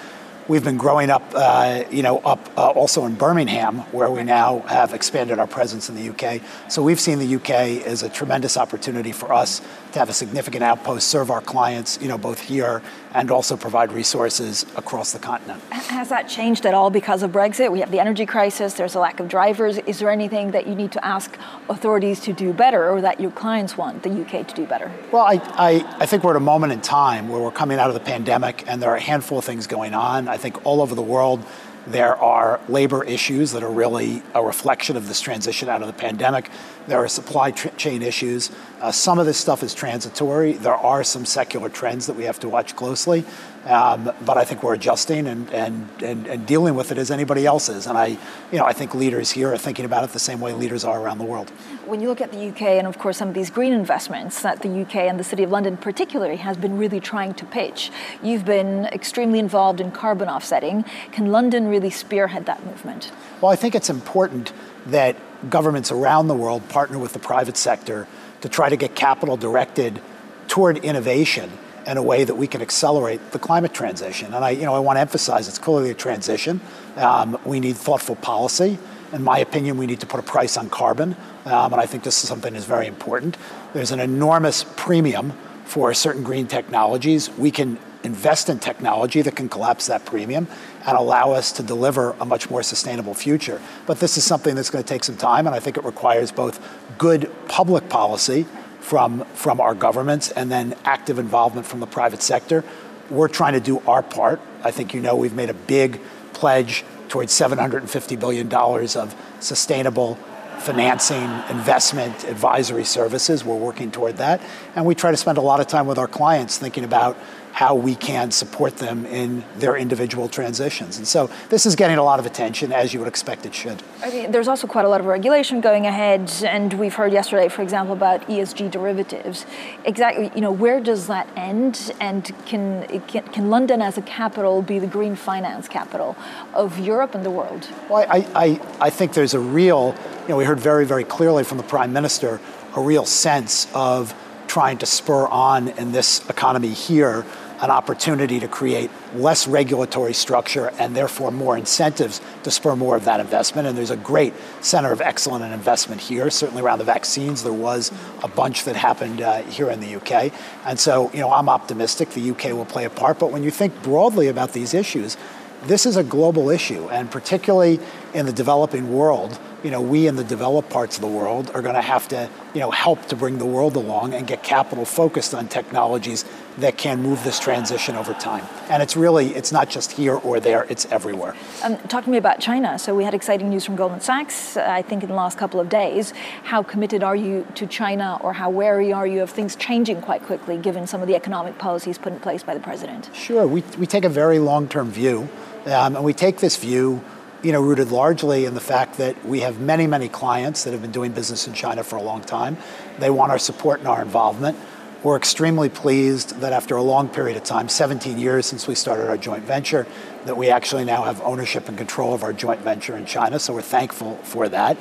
We've 0.48 0.64
been 0.64 0.78
growing 0.78 1.10
up, 1.10 1.24
uh, 1.36 1.84
you 1.92 2.04
know, 2.04 2.20
up 2.20 2.40
uh, 2.58 2.70
also 2.70 3.06
in 3.06 3.16
Birmingham, 3.16 3.80
where 3.92 4.10
we 4.10 4.24
now 4.24 4.60
have 4.60 4.94
expanded 4.94 5.40
our 5.40 5.48
presence 5.48 5.90
in 5.90 5.96
the 5.96 6.10
UK. 6.10 6.42
So 6.72 6.82
we've 6.82 7.02
seen 7.02 7.20
the 7.20 7.36
UK 7.36 7.86
as 7.86 8.02
a 8.02 8.08
tremendous 8.08 8.56
opportunity 8.56 9.12
for 9.12 9.34
us 9.34 9.62
to 9.94 10.00
have 10.00 10.10
a 10.10 10.14
significant 10.14 10.64
outpost, 10.64 11.08
serve 11.08 11.32
our 11.32 11.42
clients, 11.42 12.00
you 12.02 12.08
know, 12.08 12.18
both 12.18 12.40
here 12.40 12.82
and 13.14 13.32
also 13.32 13.58
provide 13.58 13.92
resources 13.92 14.66
across 14.76 15.12
the 15.12 15.20
continent. 15.20 15.62
Has 15.72 16.10
that 16.10 16.30
changed 16.30 16.66
at 16.66 16.74
all 16.74 16.90
because 16.90 17.24
of 17.24 17.32
Brexit? 17.32 17.72
We 17.72 17.80
have 17.80 17.92
the 17.92 18.00
energy 18.00 18.26
crisis, 18.26 18.74
there's 18.74 18.96
a 18.96 19.00
lack 19.00 19.20
of 19.20 19.28
drivers. 19.28 19.78
Is 19.80 20.00
there 20.00 20.10
anything 20.10 20.52
that 20.52 20.68
you 20.68 20.76
need 20.76 20.92
to 20.92 21.04
ask 21.04 21.38
authorities 21.70 22.20
to 22.22 22.34
do 22.34 22.54
better 22.54 22.90
or 22.90 23.02
that 23.02 23.20
your 23.20 23.32
clients 23.32 23.78
want 23.78 24.04
the 24.04 24.10
UK 24.10 24.48
to 24.48 24.56
do 24.56 24.66
better? 24.66 24.92
Well, 25.12 25.24
I, 25.24 25.42
I, 25.56 25.96
I 26.00 26.06
think 26.06 26.24
we're 26.24 26.32
at 26.32 26.38
a 26.38 26.42
moment 26.42 26.74
in 26.74 26.82
time 26.82 27.30
where 27.30 27.42
we're 27.42 27.52
coming 27.52 27.80
out 27.80 27.90
of 27.90 27.94
the 27.94 28.00
pandemic 28.00 28.64
and 28.68 28.82
there 28.82 28.90
are 28.92 28.98
a 28.98 29.02
handful 29.02 29.40
of 29.40 29.46
things 29.46 29.68
going 29.68 29.94
on. 29.94 30.28
I 30.28 30.38
think 30.38 30.66
all 30.66 30.82
over 30.82 30.94
the 30.94 31.02
world, 31.02 31.44
there 31.88 32.18
are 32.18 32.60
labor 32.68 33.04
issues 33.04 33.54
that 33.54 33.64
are 33.64 33.72
really 33.72 34.22
a 34.36 34.44
reflection 34.44 34.98
of 34.98 35.08
this 35.08 35.22
transition 35.22 35.70
out 35.70 35.82
of 35.82 35.88
the 35.88 35.94
pandemic. 35.94 36.50
There 36.88 37.02
are 37.02 37.08
supply 37.08 37.52
tr- 37.52 37.70
chain 37.70 38.02
issues. 38.02 38.52
Uh, 38.82 38.92
some 38.92 39.20
of 39.20 39.26
this 39.26 39.38
stuff 39.38 39.64
is 39.64 39.74
transitory. 39.74 40.54
There 40.54 40.76
are 40.76 41.04
some 41.04 41.26
secular 41.26 41.70
trends 41.70 42.06
that 42.08 42.16
we 42.18 42.26
have 42.26 42.40
to 42.42 42.50
watch 42.50 42.76
closely. 42.76 43.24
Um, 43.68 44.14
but 44.26 44.38
I 44.38 44.46
think 44.46 44.64
we're 44.64 44.76
adjusting 44.76 45.28
and, 45.28 45.50
and, 45.52 45.90
and, 46.02 46.26
and 46.26 46.48
dealing 46.48 46.74
with 46.76 46.94
it 46.94 46.98
as 46.98 47.12
anybody 47.12 47.46
else 47.46 47.68
is. 47.68 47.86
And 47.86 47.98
I, 47.98 48.08
you 48.08 48.58
know, 48.58 48.64
I 48.64 48.72
think 48.72 48.96
leaders 48.96 49.32
here 49.32 49.52
are 49.52 49.58
thinking 49.58 49.84
about 49.84 50.06
it 50.06 50.12
the 50.12 50.20
same 50.20 50.40
way 50.40 50.54
leaders 50.54 50.86
are 50.86 51.02
around 51.02 51.18
the 51.18 51.26
world. 51.26 51.50
When 51.86 52.00
you 52.00 52.08
look 52.08 52.22
at 52.22 52.32
the 52.32 52.48
UK 52.48 52.62
and, 52.62 52.88
of 52.88 52.98
course, 52.98 53.18
some 53.18 53.28
of 53.28 53.34
these 53.34 53.50
green 53.50 53.74
investments 53.74 54.42
that 54.42 54.62
the 54.62 54.82
UK 54.84 54.96
and 54.96 55.20
the 55.20 55.24
City 55.24 55.44
of 55.44 55.52
London, 55.52 55.76
particularly, 55.76 56.38
has 56.38 56.56
been 56.56 56.78
really 56.78 57.02
trying 57.02 57.34
to 57.34 57.46
pitch, 57.46 57.92
you've 58.24 58.46
been 58.46 58.86
extremely 58.86 59.40
involved 59.40 59.82
in 59.82 59.92
carbon 59.92 60.30
offsetting. 60.30 60.86
Can 61.12 61.34
London 61.34 61.68
really 61.68 61.90
spearhead 61.90 62.46
that 62.46 62.66
movement? 62.66 63.12
Well, 63.42 63.52
I 63.52 63.58
think 63.58 63.76
it's 63.76 63.90
important 63.90 64.54
that 64.86 65.18
governments 65.50 65.92
around 65.92 66.30
the 66.30 66.36
world 66.36 66.70
partner 66.70 66.98
with 66.98 67.12
the 67.12 67.20
private 67.20 67.58
sector 67.58 68.08
to 68.40 68.48
try 68.48 68.70
to 68.70 68.78
get 68.78 68.96
capital 68.96 69.36
directed 69.36 70.02
toward 70.48 70.78
innovation 70.78 71.52
in 71.88 71.98
a 71.98 72.04
way 72.04 72.26
that 72.26 72.36
we 72.36 72.48
can 72.48 72.62
accelerate 72.62 73.32
the 73.32 73.40
climate 73.40 73.74
transition. 73.74 74.34
And 74.34 74.44
I, 74.44 74.50
you 74.52 74.64
know, 74.64 74.76
I 74.76 74.80
want 74.80 74.98
to 74.98 75.02
emphasize 75.02 75.48
it's 75.48 75.58
clearly 75.58 75.90
a 75.90 75.94
transition. 75.94 76.60
Um, 76.98 77.40
we 77.46 77.60
need 77.60 77.78
thoughtful 77.78 78.18
policy. 78.18 78.78
In 79.14 79.24
my 79.24 79.40
opinion, 79.40 79.78
we 79.78 79.88
need 79.88 80.02
to 80.02 80.06
put 80.06 80.20
a 80.20 80.24
price 80.24 80.58
on 80.58 80.70
carbon, 80.70 81.16
um, 81.46 81.72
and 81.72 81.82
I 81.82 81.86
think 81.86 82.04
this 82.04 82.22
is 82.22 82.28
something 82.28 82.54
that's 82.54 82.66
very 82.66 82.88
important. 82.88 83.38
There's 83.74 83.92
an 83.92 84.02
enormous 84.02 84.66
premium 84.76 85.32
for 85.64 85.94
certain 85.94 86.24
green 86.24 86.46
technologies. 86.46 87.30
We 87.38 87.50
can 87.52 87.80
invest 88.04 88.50
in 88.50 88.60
technology 88.60 89.22
that 89.22 89.36
can 89.36 89.48
collapse 89.48 89.88
that 89.88 90.06
premium 90.06 90.48
and 90.86 90.98
allow 90.98 91.32
us 91.32 91.54
to 91.54 91.64
deliver 91.64 92.16
a 92.20 92.26
much 92.26 92.50
more 92.50 92.64
sustainable 92.64 93.14
future. 93.14 93.62
But 93.86 94.00
this 94.00 94.18
is 94.18 94.26
something 94.26 94.56
that's 94.56 94.70
going 94.70 94.84
to 94.84 94.88
take 94.88 95.06
some 95.06 95.18
time, 95.18 95.48
and 95.48 95.56
I 95.56 95.60
think 95.60 95.78
it 95.78 95.86
requires 95.86 96.32
both 96.32 96.60
good 96.98 97.32
public 97.48 97.88
policy 97.88 98.46
from, 98.88 99.26
from 99.34 99.60
our 99.60 99.76
governments 99.76 100.32
and 100.32 100.50
then 100.50 100.74
active 100.86 101.20
involvement 101.20 101.68
from 101.68 101.82
the 101.82 101.86
private 101.86 102.22
sector. 102.22 102.64
We're 103.10 103.28
trying 103.28 103.52
to 103.52 103.60
do 103.60 103.82
our 103.86 104.02
part. 104.02 104.40
I 104.64 104.72
think 104.72 104.94
you 104.94 105.02
know 105.02 105.18
we've 105.18 105.34
made 105.34 105.50
a 105.50 105.54
big 105.54 106.00
pledge 106.32 106.86
towards 107.10 107.34
$750 107.34 108.18
billion 108.18 108.54
of 108.54 109.16
sustainable 109.42 110.16
financing, 110.60 111.30
investment, 111.50 112.24
advisory 112.24 112.86
services. 112.86 113.44
We're 113.44 113.58
working 113.58 113.92
toward 113.92 114.18
that. 114.18 114.42
And 114.74 114.86
we 114.86 114.96
try 114.96 115.12
to 115.12 115.18
spend 115.18 115.38
a 115.38 115.42
lot 115.42 115.60
of 115.60 115.68
time 115.68 115.86
with 115.86 115.98
our 115.98 116.08
clients 116.08 116.58
thinking 116.58 116.86
about 116.86 117.18
how 117.58 117.74
we 117.74 117.96
can 117.96 118.30
support 118.30 118.78
them 118.78 119.04
in 119.08 119.44
their 119.56 119.76
individual 119.76 120.30
transitions. 120.30 121.00
And 121.00 121.08
so 121.08 121.28
this 121.50 121.66
is 121.66 121.76
getting 121.76 121.98
a 121.98 122.04
lot 122.04 122.20
of 122.20 122.28
attention, 122.28 122.72
as 122.72 122.94
you 122.94 123.00
would 123.00 123.08
expect 123.08 123.48
it 123.48 123.56
should. 123.56 123.82
I 124.04 124.12
mean, 124.12 124.32
there's 124.32 124.48
also 124.48 124.68
quite 124.68 124.86
a 124.86 124.88
lot 124.88 125.02
of 125.02 125.08
regulation 125.08 125.60
going 125.60 125.88
ahead, 125.88 126.32
and 126.44 126.72
we've 126.74 126.94
heard 126.94 127.12
yesterday, 127.12 127.50
for 127.50 127.64
example, 127.64 127.94
about 127.96 128.22
ESG 128.28 128.70
derivatives. 128.70 129.48
Exactly, 129.86 130.30
you 130.36 130.42
know, 130.42 130.52
where 130.52 130.80
does 130.80 131.08
that 131.08 131.28
end? 131.36 131.92
And 132.00 132.32
can, 132.46 132.86
can, 133.08 133.24
can 133.24 133.50
London 133.50 133.82
as 133.82 133.98
a 133.98 134.04
capital 134.04 134.62
be 134.62 134.78
the 134.78 134.86
green 134.86 135.16
finance 135.16 135.68
capital 135.68 136.16
of 136.54 136.78
Europe 136.78 137.16
and 137.16 137.26
the 137.26 137.32
world? 137.32 137.68
Well, 137.90 138.06
I, 138.08 138.28
I, 138.36 138.62
I 138.80 138.90
think 138.92 139.14
there's 139.14 139.34
a 139.34 139.40
real, 139.40 139.96
you 140.22 140.30
know, 140.30 140.38
we 140.38 140.46
heard 140.46 140.60
very, 140.60 140.86
very 140.86 141.04
clearly 141.04 141.44
from 141.44 141.58
the 141.58 141.64
Prime 141.64 141.92
Minister 141.92 142.40
a 142.76 142.82
real 142.82 143.08
sense 143.08 143.68
of 143.74 144.14
trying 144.46 144.78
to 144.78 144.86
spur 144.86 145.26
on 145.28 145.70
in 145.70 145.92
this 145.92 146.28
economy 146.30 146.70
here 146.70 147.26
an 147.62 147.72
opportunity 147.72 148.40
to 148.40 148.48
create 148.48 148.92
less 149.16 149.48
regulatory 149.48 150.14
structure 150.14 150.72
and 150.80 150.96
therefore 150.96 151.32
more 151.32 151.58
incentives 151.58 152.22
to 152.44 152.52
spur 152.52 152.76
more 152.76 152.96
of 152.96 153.06
that 153.06 153.20
investment. 153.20 153.68
And 153.68 153.78
there's 153.78 153.92
a 153.92 153.98
great 153.98 154.34
center 154.62 154.92
of 154.92 155.02
excellence 155.02 155.44
and 155.44 155.54
investment 155.54 156.02
here. 156.02 156.30
Certainly 156.30 156.62
around 156.62 156.80
the 156.80 156.86
vaccines, 156.86 157.44
there 157.44 157.54
was 157.54 157.92
a 158.24 158.28
bunch 158.28 158.66
that 158.66 158.76
happened 158.76 159.22
uh, 159.22 159.42
here 159.44 159.70
in 159.70 159.80
the 159.80 159.96
UK. 159.96 160.32
And 160.66 160.80
so, 160.80 161.12
you 161.14 161.20
know, 161.20 161.32
I'm 161.32 161.50
optimistic 161.50 162.12
the 162.12 162.32
UK 162.32 162.46
will 162.52 162.66
play 162.66 162.86
a 162.86 162.90
part. 162.90 163.20
But 163.20 163.32
when 163.32 163.44
you 163.44 163.52
think 163.52 163.82
broadly 163.82 164.28
about 164.28 164.54
these 164.54 164.74
issues, 164.74 165.18
this 165.64 165.86
is 165.86 165.98
a 165.98 166.04
global 166.04 166.50
issue, 166.50 166.88
and 166.90 167.10
particularly 167.10 167.80
in 168.18 168.26
the 168.26 168.34
developing 168.34 168.92
world, 168.92 169.40
you 169.64 169.70
know, 169.70 169.80
we 169.80 170.08
in 170.08 170.16
the 170.16 170.24
developed 170.24 170.72
parts 170.72 170.98
of 170.98 171.02
the 171.02 171.08
world 171.08 171.52
are 171.54 171.62
going 171.62 171.76
to 171.76 171.82
have 171.82 172.08
to, 172.08 172.28
you 172.56 172.60
know, 172.60 172.72
help 172.72 173.06
to 173.06 173.16
bring 173.16 173.38
the 173.38 173.46
world 173.46 173.76
along 173.76 174.16
and 174.16 174.26
get 174.26 174.42
capital 174.42 174.86
focused 174.86 175.36
on 175.36 175.48
technologies 175.48 176.26
that 176.58 176.78
can 176.78 177.00
move 177.04 177.24
this 177.24 177.40
transition 177.40 177.96
over 177.96 178.16
time. 178.16 178.44
And 178.70 178.82
it's 178.82 178.98
really, 178.98 179.36
it's 179.36 179.52
not 179.52 179.70
just 179.70 179.92
here 179.92 180.16
or 180.16 180.40
there, 180.40 180.66
it's 180.68 180.88
everywhere. 180.88 181.36
Um, 181.64 181.78
talk 181.90 182.06
to 182.06 182.10
me 182.10 182.18
about 182.18 182.40
China. 182.40 182.80
So 182.80 182.96
we 182.96 183.04
had 183.04 183.14
exciting 183.14 183.50
news 183.50 183.66
from 183.66 183.76
Goldman 183.76 184.02
Sachs, 184.02 184.58
uh, 184.58 184.66
I 184.68 184.82
think 184.82 185.04
in 185.04 185.10
the 185.10 185.16
last 185.16 185.38
couple 185.38 185.60
of 185.60 185.70
days. 185.70 186.12
How 186.44 186.64
committed 186.64 187.04
are 187.04 187.16
you 187.16 187.46
to 187.54 187.68
China 187.68 188.18
or 188.22 188.34
how 188.34 188.50
wary 188.50 188.92
are 188.92 189.06
you 189.06 189.22
of 189.22 189.30
things 189.30 189.56
changing 189.56 190.02
quite 190.02 190.24
quickly 190.24 190.58
given 190.58 190.88
some 190.88 191.02
of 191.04 191.08
the 191.08 191.16
economic 191.16 191.60
policies 191.60 192.00
put 192.00 192.14
in 192.14 192.20
place 192.20 192.42
by 192.42 192.56
the 192.56 192.62
president? 192.62 193.12
Sure, 193.14 193.46
we, 193.46 193.62
we 193.78 193.86
take 193.86 194.06
a 194.06 194.10
very 194.10 194.40
long-term 194.40 194.90
view. 194.90 195.30
Um, 195.68 195.98
and 195.98 196.06
we 196.06 196.14
take 196.14 196.38
this 196.38 196.56
view 196.56 197.04
you 197.44 197.52
know, 197.52 197.62
rooted 197.62 197.92
largely 197.92 198.46
in 198.46 198.54
the 198.54 198.62
fact 198.62 198.98
that 198.98 199.26
we 199.26 199.42
have 199.42 199.60
many, 199.60 199.88
many 199.88 200.10
clients 200.10 200.64
that 200.64 200.72
have 200.72 200.82
been 200.82 200.92
doing 200.92 201.12
business 201.12 201.48
in 201.48 201.54
China 201.54 201.84
for 201.84 201.96
a 201.96 202.02
long 202.02 202.22
time. 202.22 202.58
They 203.00 203.10
want 203.10 203.32
our 203.32 203.40
support 203.40 203.80
and 203.80 203.88
our 203.88 204.02
involvement. 204.02 204.58
We're 205.04 205.18
extremely 205.18 205.70
pleased 205.70 206.40
that 206.40 206.52
after 206.52 206.76
a 206.76 206.82
long 206.82 207.08
period 207.08 207.38
of 207.38 207.44
time, 207.44 207.70
17 207.70 208.18
years 208.18 208.48
since 208.48 208.68
we 208.68 208.74
started 208.74 209.08
our 209.08 209.18
joint 209.18 209.44
venture, 209.44 209.86
that 210.26 210.36
we 210.36 210.50
actually 210.50 210.86
now 210.86 211.04
have 211.04 211.22
ownership 211.22 211.70
and 211.70 211.78
control 211.78 212.16
of 212.16 212.24
our 212.24 212.34
joint 212.34 212.62
venture 212.62 212.98
in 212.98 213.06
China. 213.06 213.38
So 213.38 213.54
we're 213.54 213.62
thankful 213.62 214.16
for 214.24 214.50
that. 214.50 214.78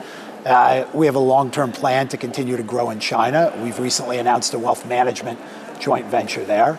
Uh, 0.46 0.88
we 0.94 1.06
have 1.06 1.16
a 1.16 1.20
long 1.20 1.50
term 1.50 1.70
plan 1.70 2.08
to 2.08 2.16
continue 2.16 2.56
to 2.56 2.62
grow 2.62 2.88
in 2.90 3.00
China. 3.00 3.52
We've 3.62 3.78
recently 3.78 4.18
announced 4.18 4.54
a 4.54 4.58
wealth 4.58 4.86
management 4.86 5.38
joint 5.80 6.06
venture 6.06 6.44
there. 6.44 6.78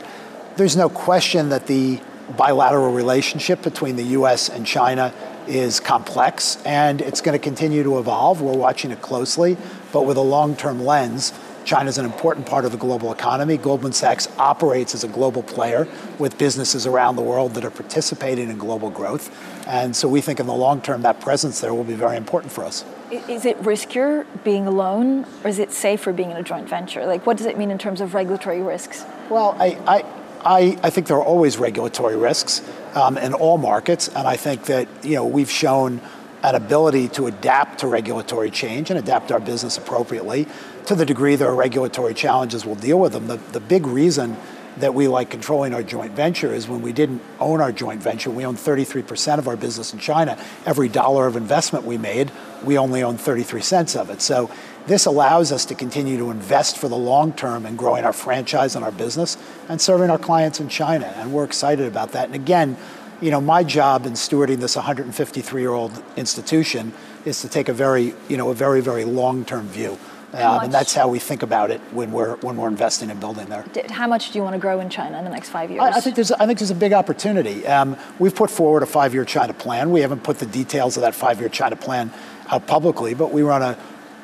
There's 0.56 0.76
no 0.76 0.90
question 0.90 1.50
that 1.50 1.68
the 1.68 2.02
bilateral 2.36 2.92
relationship 2.92 3.62
between 3.62 3.96
the 3.96 4.04
US 4.04 4.50
and 4.50 4.66
China 4.66 5.14
is 5.48 5.80
complex 5.80 6.58
and 6.66 7.02
it's 7.02 7.22
going 7.22 7.38
to 7.38 7.44
continue 7.44 7.84
to 7.84 8.00
evolve. 8.00 8.42
We're 8.42 8.58
watching 8.58 8.92
it 8.92 9.02
closely, 9.02 9.58
but 9.94 10.06
with 10.06 10.18
a 10.18 10.22
long 10.22 10.56
term 10.56 10.84
lens. 10.84 11.34
China 11.64 11.90
is 11.90 11.98
an 11.98 12.06
important 12.06 12.46
part 12.46 12.64
of 12.64 12.72
the 12.72 12.78
global 12.78 13.12
economy. 13.12 13.58
Goldman 13.58 13.92
Sachs 13.92 14.30
operates 14.38 14.96
as 14.96 15.04
a 15.04 15.08
global 15.10 15.44
player 15.44 15.86
with 16.18 16.38
businesses 16.38 16.88
around 16.88 17.18
the 17.18 17.22
world 17.22 17.56
that 17.56 17.66
are 17.66 17.70
participating 17.70 18.50
in 18.50 18.58
global 18.58 18.90
growth. 18.90 19.30
And 19.68 19.94
so 19.94 20.08
we 20.08 20.22
think 20.22 20.40
in 20.40 20.48
the 20.48 20.54
long 20.54 20.80
term 20.80 21.02
that 21.02 21.20
presence 21.20 21.60
there 21.60 21.74
will 21.74 21.84
be 21.84 21.94
very 21.94 22.16
important 22.16 22.54
for 22.54 22.64
us. 22.64 22.86
Is 23.12 23.44
it 23.44 23.62
riskier 23.62 24.26
being 24.46 24.66
alone 24.66 25.26
or 25.44 25.50
is 25.50 25.60
it 25.60 25.74
safer 25.74 26.14
being 26.14 26.32
in 26.32 26.38
a 26.38 26.44
joint 26.44 26.70
venture? 26.70 27.06
Like, 27.06 27.26
what 27.26 27.36
does 27.36 27.46
it 27.46 27.58
mean 27.58 27.70
in 27.70 27.78
terms 27.78 28.00
of 28.00 28.14
regulatory 28.14 28.62
risks? 28.62 29.04
Well, 29.30 29.58
I, 29.60 29.78
I 29.86 30.06
I, 30.48 30.80
I, 30.82 30.90
think 30.90 31.08
there 31.08 31.18
are 31.18 31.24
always 31.24 31.58
regulatory 31.58 32.16
risks 32.16 32.62
um, 32.96 33.18
in 33.18 33.34
all 33.34 33.58
markets, 33.58 34.08
and 34.08 34.26
I 34.26 34.38
think 34.38 34.64
that 34.66 34.88
you 35.04 35.16
know 35.16 35.26
we've 35.26 35.52
shown 35.52 36.00
an 36.42 36.56
ability 36.56 37.10
to 37.10 37.28
adapt 37.28 37.80
to 37.80 37.88
regulatory 37.88 38.50
change 38.50 38.90
and 38.90 38.98
adapt 38.98 39.32
our 39.34 39.42
business 39.42 39.78
appropriately. 39.78 40.48
To 40.86 40.96
the 40.96 41.06
degree 41.06 41.36
there 41.36 41.50
are 41.50 41.56
regulatory 41.56 42.14
challenges, 42.14 42.66
we'll 42.66 42.76
deal 42.76 42.98
with 42.98 43.12
them. 43.12 43.28
The, 43.28 43.38
the 43.52 43.60
big 43.60 43.86
reason 43.86 44.38
that 44.78 44.94
we 44.94 45.10
like 45.10 45.30
controlling 45.30 45.74
our 45.74 45.84
joint 45.84 46.14
venture 46.14 46.54
is 46.54 46.68
when 46.68 46.82
we 46.82 46.94
didn't 46.94 47.22
own 47.40 47.60
our 47.60 47.72
joint 47.72 48.02
venture, 48.02 48.30
we 48.30 48.46
owned 48.46 48.58
33% 48.58 49.40
of 49.40 49.48
our 49.48 49.58
business 49.58 49.92
in 49.92 50.00
China. 50.00 50.38
Every 50.66 50.88
dollar 50.88 51.28
of 51.28 51.36
investment 51.36 51.84
we 51.84 51.98
made, 51.98 52.32
we 52.64 52.78
only 52.78 53.04
owned 53.04 53.20
33 53.20 53.62
cents 53.62 53.96
of 53.96 54.10
it. 54.12 54.22
So 54.22 54.50
this 54.88 55.06
allows 55.06 55.52
us 55.52 55.66
to 55.66 55.76
continue 55.76 56.18
to 56.18 56.32
invest 56.32 56.78
for 56.78 56.88
the 56.88 56.98
long 56.98 57.34
term 57.34 57.66
in 57.66 57.76
growing 57.76 58.06
our 58.06 58.14
franchise 58.14 58.76
and 58.76 58.84
our 58.84 58.92
business 58.92 59.38
and 59.70 59.80
serving 59.80 60.10
our 60.10 60.18
clients 60.18 60.60
in 60.60 60.70
China. 60.70 61.14
And 61.18 61.34
we're 61.34 61.44
excited 61.44 61.86
about 61.86 62.14
that. 62.14 62.26
And 62.26 62.36
again, 62.36 62.78
you 63.22 63.32
know, 63.32 63.42
my 63.42 63.64
job 63.64 64.06
in 64.06 64.14
stewarding 64.14 64.58
this 64.58 64.76
153 64.76 65.62
year 65.62 65.72
old 65.72 66.04
institution 66.16 66.94
is 67.26 67.42
to 67.42 67.50
take 67.50 67.68
a 67.68 67.74
very, 67.74 68.14
you 68.30 68.38
know, 68.38 68.50
a 68.50 68.54
very, 68.54 68.82
very 68.82 69.04
long 69.04 69.44
term 69.44 69.68
view. 69.68 69.98
Um, 70.34 70.66
and 70.66 70.74
that's 70.74 70.94
how 70.94 71.08
we 71.08 71.20
think 71.20 71.42
about 71.42 71.72
it 71.72 71.80
when 71.92 72.12
we're 72.12 72.36
when 72.38 72.58
we're 72.58 72.68
investing 72.68 73.10
in 73.10 73.18
building 73.18 73.48
there. 73.48 73.66
How 73.90 74.08
much 74.08 74.32
do 74.32 74.38
you 74.38 74.44
want 74.44 74.56
to 74.56 74.60
grow 74.60 74.82
in 74.82 74.90
China 74.90 75.18
in 75.18 75.24
the 75.24 75.32
next 75.32 75.50
five 75.50 75.72
years? 75.72 75.82
I, 75.82 75.98
I 75.98 76.00
think 76.02 76.16
there's 76.16 76.34
I 76.34 76.46
think 76.46 76.60
there's 76.60 76.70
a 76.70 76.76
big 76.76 76.92
opportunity. 76.92 77.66
Um, 77.66 77.98
we've 78.20 78.36
put 78.36 78.52
forward 78.52 78.84
a 78.84 78.86
five-year 78.86 79.24
China 79.24 79.54
plan. 79.54 79.90
We 79.90 80.02
haven't 80.02 80.24
put 80.24 80.40
the 80.40 80.46
details 80.46 80.98
of 80.98 81.02
that 81.02 81.16
five-year 81.16 81.48
China 81.50 81.78
plan 81.78 82.12
out 82.50 82.68
publicly, 82.68 83.14
but 83.14 83.32
we 83.32 83.42
run 83.42 83.62
a 83.62 83.78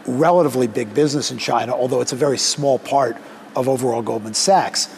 relatively 0.05 0.67
big 0.67 0.93
business 0.93 1.31
in 1.31 1.37
China, 1.37 1.73
although 1.73 2.01
it's 2.01 2.13
a 2.13 2.17
very 2.17 2.37
small 2.37 2.79
part 2.79 3.17
of 3.55 3.67
overall 3.69 4.01
Goldman 4.01 4.33
Sachs. 4.33 4.93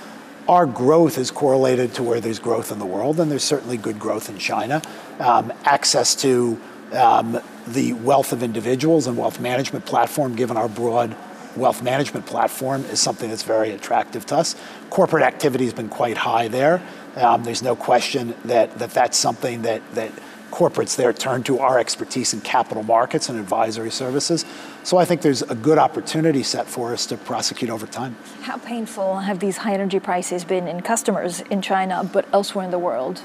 Our 0.48 0.66
growth 0.66 1.18
is 1.18 1.32
correlated 1.32 1.96
to 1.96 2.04
where 2.04 2.20
there's 2.20 2.40
growth 2.40 2.72
in 2.72 2.80
the 2.80 2.86
world, 2.86 3.20
and 3.20 3.32
there's 3.32 3.44
certainly 3.44 3.78
good 3.78 4.00
growth 4.00 4.30
in 4.30 4.38
China. 4.38 4.82
Um, 5.20 5.52
access 5.64 6.16
to 6.18 6.60
um, 6.94 7.40
the 7.68 7.94
wealth 7.94 8.32
of 8.32 8.44
individuals 8.44 9.08
and 9.08 9.18
wealth 9.18 9.40
management 9.40 9.86
platform, 9.86 10.36
given 10.36 10.56
our 10.56 10.70
broad 10.70 11.16
wealth 11.56 11.82
management 11.82 12.26
platform, 12.26 12.86
is 12.86 13.00
something 13.00 13.30
that's 13.30 13.44
very 13.44 13.72
attractive 13.72 14.26
to 14.28 14.36
us. 14.36 14.56
Corporate 14.90 15.24
activity 15.24 15.64
has 15.64 15.74
been 15.74 15.90
quite 15.90 16.18
high 16.18 16.48
there. 16.48 16.82
Um, 17.16 17.44
there's 17.44 17.64
no 17.64 17.76
question 17.76 18.36
that, 18.46 18.78
that 18.78 18.92
that's 18.92 19.18
something 19.18 19.64
that, 19.64 19.82
that 19.96 20.12
corporates 20.52 20.96
there 20.96 21.12
turn 21.14 21.44
to 21.44 21.60
our 21.60 21.80
expertise 21.80 22.34
in 22.34 22.42
capital 22.42 22.84
markets 22.84 23.30
and 23.30 23.40
advisory 23.40 23.92
services. 23.92 24.46
So 24.84 24.98
I 24.98 25.06
think 25.06 25.22
there's 25.22 25.42
a 25.42 25.56
good 25.56 25.78
opportunity 25.78 26.44
set 26.44 26.68
for 26.68 26.94
us 26.94 27.06
to 27.08 27.18
prosecute 27.18 27.70
over 27.70 27.88
time. 27.88 28.16
How 28.42 28.58
painful 28.58 29.20
have 29.20 29.40
these 29.40 29.58
high 29.58 29.74
energy 29.74 30.00
prices 30.00 30.44
been 30.46 30.68
in 30.68 30.82
customers 30.82 31.42
in 31.50 31.62
China, 31.62 32.08
but 32.12 32.28
elsewhere 32.34 32.66
in 32.66 32.72
the 32.72 32.80
world? 32.80 33.22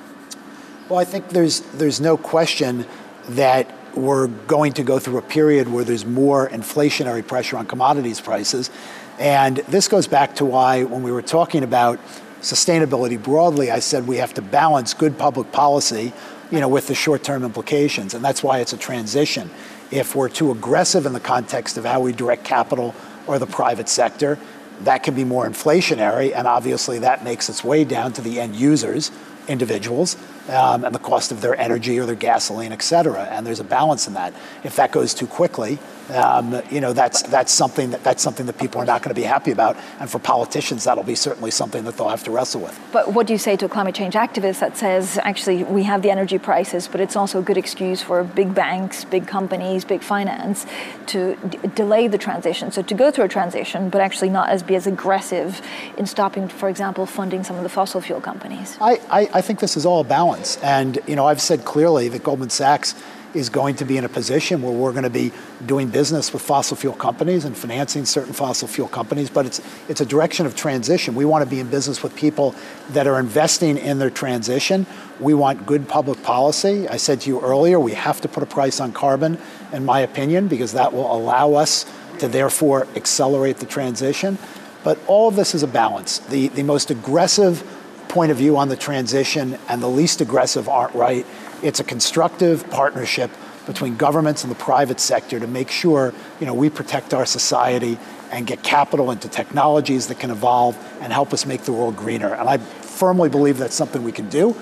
Well, 0.89 0.99
I 0.99 1.05
think 1.05 1.29
there's 1.29 1.61
there's 1.73 2.01
no 2.01 2.17
question 2.17 2.85
that 3.29 3.71
we're 3.95 4.27
going 4.27 4.73
to 4.75 4.83
go 4.83 4.99
through 4.99 5.19
a 5.19 5.23
period 5.23 5.69
where 5.69 5.85
there's 5.85 6.05
more 6.05 6.49
inflationary 6.49 7.27
pressure 7.27 7.57
on 7.57 7.67
commodities 7.67 8.21
prices. 8.21 8.71
And 9.19 9.59
this 9.69 9.89
goes 9.89 10.07
back 10.07 10.37
to 10.37 10.45
why, 10.45 10.85
when 10.85 11.03
we 11.03 11.13
were 11.13 11.23
talking 11.23 11.63
about 11.63 11.99
sustainability 12.41 13.23
broadly, 13.23 13.71
I 13.71 13.81
said 13.81 14.07
we 14.07 14.17
have 14.17 14.33
to 14.35 14.43
balance 14.43 14.95
good 14.95 15.19
public 15.19 15.53
policy 15.53 16.13
you 16.51 16.61
know, 16.61 16.69
with 16.69 16.87
the 16.87 16.95
short-term 16.95 17.45
implications. 17.45 18.15
And 18.15 18.25
that's 18.25 18.43
why 18.43 18.61
it's 18.61 18.73
a 18.73 18.77
transition. 18.77 19.51
If 19.91 20.15
we're 20.15 20.29
too 20.29 20.51
aggressive 20.51 21.07
in 21.07 21.13
the 21.13 21.21
context 21.21 21.77
of 21.79 21.85
how 21.85 22.01
we 22.01 22.13
direct 22.13 22.45
capital 22.45 22.95
or 23.27 23.39
the 23.39 23.47
private 23.47 23.89
sector, 23.89 24.39
that 24.83 25.03
can 25.03 25.15
be 25.15 25.25
more 25.25 25.47
inflationary, 25.47 26.35
and 26.35 26.47
obviously 26.47 27.01
that 27.01 27.23
makes 27.23 27.49
its 27.49 27.63
way 27.63 27.85
down 27.85 28.13
to 28.15 28.23
the 28.23 28.41
end 28.41 28.57
users, 28.57 29.11
individuals, 29.47 30.17
um, 30.49 30.85
and 30.85 30.95
the 30.95 30.99
cost 30.99 31.33
of 31.33 31.41
their 31.43 31.55
energy 31.55 31.99
or 31.99 32.07
their 32.07 32.15
gasoline, 32.15 32.73
et 32.73 32.83
cetera. 32.83 33.25
And 33.25 33.47
there's 33.47 33.61
a 33.61 33.65
balance 33.65 34.07
in 34.09 34.15
that. 34.15 34.33
If 34.65 34.77
that 34.77 34.91
goes 34.91 35.13
too 35.13 35.27
quickly, 35.27 35.79
um, 36.11 36.61
you 36.71 36.81
know, 36.81 36.93
that's, 36.93 37.23
that's, 37.23 37.53
something 37.53 37.91
that, 37.91 38.05
that's 38.05 38.23
something 38.23 38.47
that 38.47 38.59
people 38.59 38.81
are 38.81 38.85
not 38.85 39.03
going 39.03 39.15
to 39.15 39.21
be 39.21 39.27
happy 39.27 39.51
about. 39.51 39.77
And 39.99 40.11
for 40.11 40.19
politicians, 40.19 40.85
that'll 40.85 41.05
be 41.05 41.15
certainly 41.15 41.51
something 41.51 41.85
that 41.85 41.97
they'll 41.97 42.09
have 42.09 42.25
to 42.25 42.31
wrestle 42.31 42.61
with. 42.61 42.79
But 42.93 43.13
what 43.13 43.27
do 43.27 43.33
you 43.33 43.39
say 43.39 43.57
to 43.57 43.67
a 43.67 43.69
climate 43.69 43.95
change 43.95 44.15
activist 44.15 44.61
that 44.61 44.77
says, 44.77 45.19
actually, 45.23 45.65
we 45.65 45.85
have 45.85 46.03
the 46.03 46.11
energy 46.11 46.39
prices, 46.39 46.89
but 46.89 47.01
it's 47.01 47.17
also 47.17 47.39
a 47.39 47.43
good 47.43 47.57
excuse 47.57 48.03
for 48.03 48.25
big 48.25 48.55
banks, 48.55 49.05
big 49.05 49.27
companies, 49.27 49.85
big 49.85 50.03
finance 50.03 50.67
to 51.07 51.37
d- 51.49 51.59
delay 51.75 52.09
the 52.09 52.19
transition? 52.19 52.71
So 52.71 52.83
to 52.83 52.95
go 52.95 53.11
through 53.11 53.25
a 53.25 53.29
transition, 53.29 53.91
but 53.91 54.01
actually 54.01 54.31
not 54.31 54.49
as 54.49 54.63
be 54.63 54.75
as 54.77 54.87
aggressive 54.87 55.61
in 55.97 56.07
stopping, 56.07 56.49
for 56.49 56.69
example, 56.69 57.07
funding 57.07 57.45
some 57.45 57.57
of 57.57 57.63
the 57.63 57.69
fossil 57.69 58.01
fuel 58.01 58.21
companies? 58.21 58.77
I, 58.81 59.01
I, 59.11 59.31
I 59.35 59.41
think 59.41 59.61
this 59.61 59.77
is 59.77 59.87
all 59.87 60.01
a 60.01 60.05
balance. 60.05 60.57
And, 60.59 60.99
you 61.07 61.17
know, 61.17 61.27
I've 61.27 61.41
said 61.41 61.65
clearly 61.65 62.09
that 62.09 62.23
Goldman 62.23 62.51
Sachs 62.51 62.95
is 63.35 63.49
going 63.49 63.77
to 63.77 63.85
be 63.85 63.97
in 63.97 64.05
a 64.05 64.09
position 64.09 64.63
where 64.63 64.73
we're 64.73 64.93
going 64.93 65.05
to 65.05 65.11
be 65.11 65.33
doing 65.67 65.89
business 65.89 66.33
with 66.33 66.43
fossil 66.43 66.77
fuel 66.77 66.95
companies 66.95 67.45
and 67.45 67.57
financing 67.57 68.05
certain 68.05 68.33
fossil 68.33 68.67
fuel 68.67 68.89
companies, 68.89 69.31
but 69.31 69.47
it's 69.47 69.61
it's 69.89 70.01
a 70.01 70.07
direction 70.07 70.47
of 70.47 70.57
transition. 70.57 71.15
We 71.15 71.25
want 71.25 71.45
to 71.45 71.51
be 71.51 71.61
in 71.61 71.69
business 71.69 72.03
with 72.03 72.15
people 72.15 72.55
that 72.91 73.07
are 73.07 73.21
investing 73.21 73.77
in 73.79 73.99
their 73.99 74.11
transition. 74.11 74.87
We 75.19 75.35
want 75.35 75.67
good 75.67 75.89
public 75.89 76.23
policy. 76.23 76.89
I 76.89 76.97
said 76.97 77.21
to 77.23 77.31
you 77.31 77.41
earlier, 77.41 77.79
we 77.79 77.93
have 77.93 78.21
to 78.23 78.29
put 78.29 78.43
a 78.43 78.47
price 78.47 78.81
on 78.81 78.93
carbon, 78.93 79.39
in 79.73 79.85
my 79.85 80.01
opinion, 80.01 80.49
because 80.49 80.73
that 80.73 80.93
will 80.93 81.15
allow 81.15 81.55
us 81.55 81.87
to 82.19 82.29
therefore 82.29 82.87
accelerate 82.97 83.59
the 83.59 83.67
transition. 83.67 84.39
But 84.83 84.99
all 85.07 85.29
of 85.29 85.37
this 85.37 85.55
is 85.55 85.63
a 85.63 85.69
balance. 85.69 86.19
The 86.19 86.49
the 86.49 86.63
most 86.63 86.91
aggressive 86.91 87.63
point 88.11 88.33
of 88.33 88.37
view 88.37 88.57
on 88.57 88.69
the 88.69 88.77
transition 88.77 89.57
and 89.69 89.81
the 89.81 89.89
least 89.89 90.21
aggressive 90.21 90.69
aren't 90.69 90.95
right. 90.95 91.25
It's 91.63 91.81
a 91.81 91.85
constructive 91.85 92.69
partnership 92.71 93.31
between 93.67 93.97
governments 93.97 94.43
and 94.43 94.51
the 94.51 94.57
private 94.57 95.01
sector 95.01 95.39
to 95.39 95.47
make 95.47 95.71
sure 95.71 96.13
you 96.41 96.47
know, 96.47 96.55
we 96.55 96.71
protect 96.71 97.15
our 97.15 97.27
society 97.27 97.99
and 98.31 98.47
get 98.47 98.63
capital 98.63 99.11
into 99.11 99.29
technologies 99.29 100.09
that 100.09 100.19
can 100.19 100.31
evolve 100.31 100.77
and 101.01 101.13
help 101.13 101.33
us 101.33 101.47
make 101.47 101.63
the 101.63 101.73
world 101.73 101.97
greener. 101.97 102.33
And 102.33 102.49
I 102.49 102.59
firmly 102.59 103.29
believe 103.29 103.59
that's 103.59 103.75
something 103.75 104.03
we 104.03 104.13
can 104.13 104.29
do, 104.29 104.57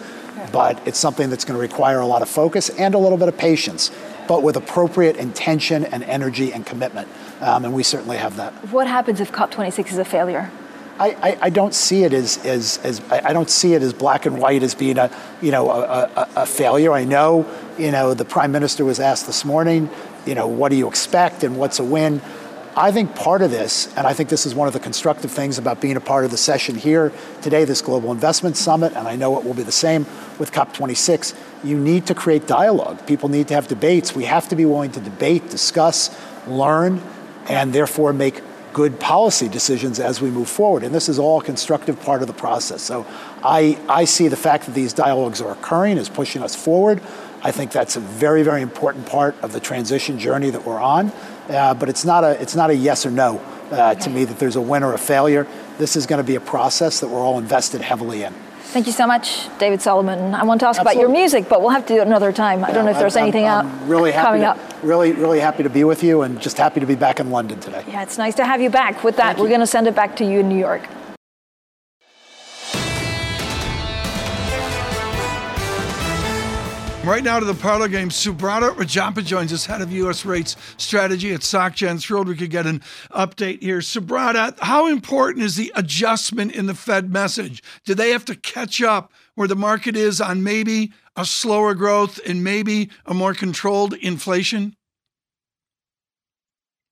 but 0.52 0.81
it's 0.87 0.99
something 0.99 1.31
that's 1.31 1.45
going 1.45 1.57
to 1.57 1.61
require 1.61 2.00
a 2.00 2.07
lot 2.07 2.23
of 2.23 2.28
focus 2.28 2.71
and 2.71 2.95
a 2.95 2.99
little 2.99 3.19
bit 3.19 3.28
of 3.28 3.37
patience, 3.37 3.90
but 4.26 4.43
with 4.43 4.57
appropriate 4.57 5.17
intention 5.17 5.85
and 5.85 6.02
energy 6.05 6.52
and 6.52 6.64
commitment. 6.64 7.09
Um, 7.40 7.64
and 7.64 7.75
we 7.75 7.83
certainly 7.83 8.17
have 8.17 8.37
that. 8.37 8.52
What 8.73 8.87
happens 8.87 9.21
if 9.21 9.33
COP26 9.33 9.93
is 9.93 9.99
a 9.99 10.05
failure? 10.05 10.50
I, 10.99 11.11
I, 11.11 11.38
I, 11.43 11.50
don't 11.50 11.75
see 11.75 12.02
it 12.02 12.12
as, 12.12 12.45
as, 12.45 12.78
as 12.78 13.00
I 13.11 13.33
don't 13.33 13.49
see 13.49 13.75
it 13.75 13.83
as 13.83 13.93
black 13.93 14.26
and 14.26 14.38
white 14.38 14.62
as 14.62 14.75
being 14.75 14.99
a 14.99 15.11
you 15.40 15.52
know 15.52 15.71
a, 15.71 15.81
a, 15.81 16.28
a, 16.37 16.47
failure. 16.47 16.93
I 16.93 17.05
know 17.05 17.47
you 17.78 17.93
know 17.93 18.14
the 18.14 18.25
prime 18.25 18.50
minister 18.50 18.85
was 18.85 18.99
asked 18.99 19.26
this 19.26 19.45
morning, 19.45 19.88
you 20.26 20.35
know 20.35 20.49
what 20.49 20.71
do 20.71 20.76
you 20.76 20.88
expect 20.88 21.45
and 21.45 21.57
what's 21.57 21.78
a 21.78 21.85
win. 21.85 22.21
I 22.76 22.93
think 22.93 23.17
part 23.17 23.43
of 23.43 23.50
this, 23.50 23.93
and 23.97 24.07
I 24.07 24.12
think 24.12 24.28
this 24.28 24.47
is 24.47 24.55
one 24.55 24.69
of 24.69 24.73
the 24.73 24.78
constructive 24.78 25.33
things 25.33 25.59
about 25.59 25.81
being 25.81 25.97
a 25.97 26.00
part 26.00 26.25
of 26.25 26.31
the 26.31 26.37
session 26.37 26.76
here 26.76 27.12
today, 27.43 27.64
this 27.64 27.83
Global 27.83 28.12
Investment 28.12 28.57
Summit, 28.57 28.95
and 28.95 29.09
I 29.09 29.17
know 29.17 29.37
it 29.37 29.45
will 29.45 29.55
be 29.55 29.64
the 29.64 29.73
same 29.73 30.07
with 30.38 30.52
COP26. 30.52 31.35
You 31.64 31.76
need 31.76 32.07
to 32.07 32.14
create 32.14 32.47
dialogue. 32.47 33.05
People 33.05 33.31
need 33.31 33.49
to 33.49 33.55
have 33.55 33.67
debates. 33.67 34.14
We 34.14 34.26
have 34.26 34.49
to 34.50 34.57
be 34.57 34.64
willing 34.64 34.93
to 34.93 35.00
debate, 35.00 35.50
discuss, 35.50 36.17
learn, 36.47 37.02
and 37.49 37.73
therefore 37.73 38.12
make 38.12 38.43
good 38.73 39.01
policy 39.01 39.49
decisions 39.49 40.01
as 40.01 40.21
we 40.21 40.31
move 40.31 40.49
forward. 40.49 40.83
And 40.83 40.95
this 40.95 41.09
is 41.09 41.19
all 41.19 41.41
a 41.41 41.45
constructive 41.45 42.01
part 42.03 42.23
of 42.23 42.29
the 42.29 42.35
process. 42.35 42.83
So 42.83 43.07
I, 43.43 43.79
I 43.89 44.05
see 44.05 44.29
the 44.29 44.37
fact 44.37 44.67
that 44.67 44.75
these 44.75 44.93
dialogues 44.93 45.41
are 45.41 45.53
occurring 45.53 45.99
as 45.99 46.09
pushing 46.09 46.43
us 46.43 46.55
forward. 46.55 47.01
I 47.43 47.53
think 47.53 47.71
that's 47.71 47.97
a 47.97 48.01
very, 48.01 48.43
very 48.43 48.63
important 48.63 49.07
part 49.07 49.37
of 49.43 49.53
the 49.53 49.61
transition 49.61 50.19
journey 50.19 50.51
that 50.51 50.65
we're 50.65 50.81
on. 50.81 51.13
Uh, 51.49 51.75
but 51.75 51.89
it's 51.89 52.04
not 52.04 52.25
a, 52.25 52.41
it's 52.41 52.57
not 52.57 52.71
a 52.71 52.75
yes 52.75 53.07
or 53.07 53.11
no 53.11 53.39
uh, 53.71 53.95
to 53.95 54.11
me 54.11 54.25
that 54.25 54.39
there's 54.39 54.57
a 54.57 54.61
win 54.61 54.83
or 54.83 54.93
a 54.93 54.99
failure. 54.99 55.47
This 55.78 55.97
is 55.97 56.07
going 56.07 56.19
to 56.19 56.26
be 56.26 56.35
a 56.35 56.41
process 56.41 57.00
that 57.00 57.09
we're 57.09 57.21
all 57.21 57.39
invested 57.39 57.81
heavily 57.81 58.23
in. 58.23 58.35
Thank 58.71 58.87
you 58.87 58.93
so 58.93 59.07
much, 59.07 59.49
David 59.59 59.81
Solomon. 59.81 60.35
I 60.35 60.45
want 60.45 60.61
to 60.61 60.69
ask 60.69 60.78
Absolutely. 60.78 61.02
about 61.02 61.09
your 61.09 61.21
music, 61.21 61.49
but 61.49 61.63
we'll 61.63 61.71
have 61.71 61.87
to 61.87 61.95
do 61.95 62.00
it 62.00 62.07
another 62.07 62.33
time. 62.33 62.63
I 62.63 62.71
don't 62.71 62.85
know 62.85 62.91
if 62.91 62.99
there's 62.99 63.17
I'm, 63.17 63.23
anything 63.23 63.47
I'm, 63.47 63.67
I'm 63.67 63.89
really 63.89 64.13
coming 64.13 64.43
to, 64.43 64.49
up. 64.49 64.59
Really, 64.83 65.13
really 65.13 65.41
happy 65.41 65.63
to 65.63 65.71
be 65.71 65.85
with 65.85 66.02
you 66.02 66.21
and 66.21 66.39
just 66.39 66.59
happy 66.59 66.81
to 66.81 66.87
be 66.87 66.95
back 66.95 67.19
in 67.19 67.31
London 67.31 67.59
today. 67.61 67.83
Yeah, 67.89 68.02
it's 68.02 68.19
nice 68.19 68.35
to 68.35 68.45
have 68.45 68.61
you 68.61 68.69
back. 68.69 69.02
With 69.02 69.17
that, 69.17 69.37
Thank 69.37 69.39
we're 69.39 69.49
going 69.49 69.61
to 69.61 69.67
send 69.67 69.87
it 69.87 69.95
back 69.95 70.17
to 70.17 70.25
you 70.25 70.41
in 70.41 70.50
New 70.50 70.59
York. 70.59 70.83
Right 77.04 77.23
now 77.23 77.39
to 77.39 77.47
the 77.47 77.54
parlor 77.54 77.89
game. 77.89 78.11
Subadra 78.11 78.75
Rajappa 78.75 79.25
joins 79.25 79.52
us, 79.52 79.65
head 79.65 79.80
of 79.80 79.91
U.S. 79.93 80.26
rates 80.26 80.56
strategy 80.76 81.32
at 81.32 81.41
SocGen. 81.41 82.02
Thrilled 82.02 82.28
we 82.28 82.37
could 82.37 82.50
get 82.50 82.67
an 82.67 82.82
update 83.13 83.63
here. 83.63 83.78
Subrata, 83.78 84.58
how 84.61 84.89
important 84.89 85.45
is 85.45 85.56
the 85.56 85.73
adjustment 85.75 86.52
in 86.52 86.67
the 86.67 86.75
Fed 86.75 87.11
message? 87.11 87.63
Do 87.84 87.95
they 87.95 88.11
have 88.11 88.25
to 88.26 88.34
catch 88.34 88.82
up 88.82 89.13
where 89.37 89.49
the 89.49 89.56
market 89.56 89.97
is 89.97 90.21
on 90.21 90.43
maybe 90.43 90.93
a 91.17 91.25
slower 91.25 91.73
growth 91.75 92.21
and 92.26 92.45
maybe 92.45 92.91
a 93.06 93.15
more 93.15 93.32
controlled 93.32 93.95
inflation? 93.95 94.75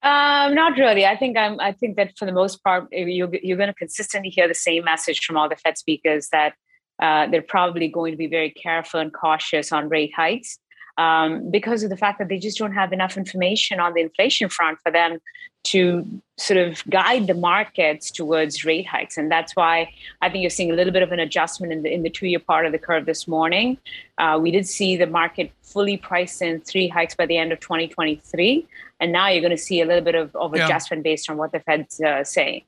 Um, 0.02 0.54
not 0.54 0.78
really. 0.78 1.04
I 1.04 1.16
think 1.16 1.36
I'm. 1.36 1.58
I 1.58 1.72
think 1.72 1.96
that 1.96 2.16
for 2.16 2.26
the 2.26 2.32
most 2.32 2.62
part, 2.62 2.86
you're, 2.92 3.28
you're 3.42 3.56
going 3.56 3.68
to 3.68 3.74
consistently 3.74 4.30
hear 4.30 4.46
the 4.46 4.54
same 4.54 4.84
message 4.84 5.24
from 5.24 5.36
all 5.36 5.48
the 5.48 5.56
Fed 5.56 5.76
speakers 5.76 6.28
that 6.30 6.54
uh, 7.00 7.26
they're 7.28 7.42
probably 7.42 7.88
going 7.88 8.12
to 8.12 8.16
be 8.16 8.26
very 8.26 8.50
careful 8.50 9.00
and 9.00 9.12
cautious 9.12 9.72
on 9.72 9.88
rate 9.88 10.12
hikes 10.14 10.58
um, 10.98 11.50
because 11.50 11.82
of 11.82 11.90
the 11.90 11.96
fact 11.96 12.18
that 12.18 12.28
they 12.28 12.38
just 12.38 12.58
don't 12.58 12.72
have 12.72 12.92
enough 12.92 13.16
information 13.16 13.80
on 13.80 13.94
the 13.94 14.00
inflation 14.00 14.48
front 14.48 14.78
for 14.82 14.90
them 14.90 15.18
to 15.64 16.06
sort 16.36 16.58
of 16.58 16.82
guide 16.88 17.26
the 17.26 17.34
markets 17.34 18.10
towards 18.10 18.64
rate 18.64 18.86
hikes. 18.86 19.16
And 19.16 19.30
that's 19.30 19.56
why 19.56 19.92
I 20.22 20.30
think 20.30 20.42
you're 20.42 20.50
seeing 20.50 20.70
a 20.70 20.74
little 20.74 20.92
bit 20.92 21.02
of 21.02 21.10
an 21.10 21.18
adjustment 21.18 21.72
in 21.72 21.82
the, 21.82 21.92
in 21.92 22.02
the 22.02 22.10
two 22.10 22.28
year 22.28 22.38
part 22.38 22.66
of 22.66 22.72
the 22.72 22.78
curve 22.78 23.04
this 23.04 23.26
morning. 23.26 23.76
Uh, 24.16 24.38
we 24.40 24.52
did 24.52 24.68
see 24.68 24.96
the 24.96 25.08
market 25.08 25.50
fully 25.62 25.96
priced 25.96 26.40
in 26.40 26.60
three 26.60 26.86
hikes 26.86 27.16
by 27.16 27.26
the 27.26 27.36
end 27.36 27.52
of 27.52 27.58
2023. 27.60 28.66
And 29.00 29.12
now 29.12 29.28
you're 29.28 29.40
going 29.40 29.50
to 29.50 29.58
see 29.58 29.80
a 29.80 29.86
little 29.86 30.04
bit 30.04 30.14
of, 30.14 30.34
of 30.36 30.54
yeah. 30.54 30.64
adjustment 30.64 31.02
based 31.02 31.28
on 31.28 31.36
what 31.36 31.50
the 31.50 31.60
Fed's 31.60 32.00
uh, 32.00 32.22
saying. 32.22 32.62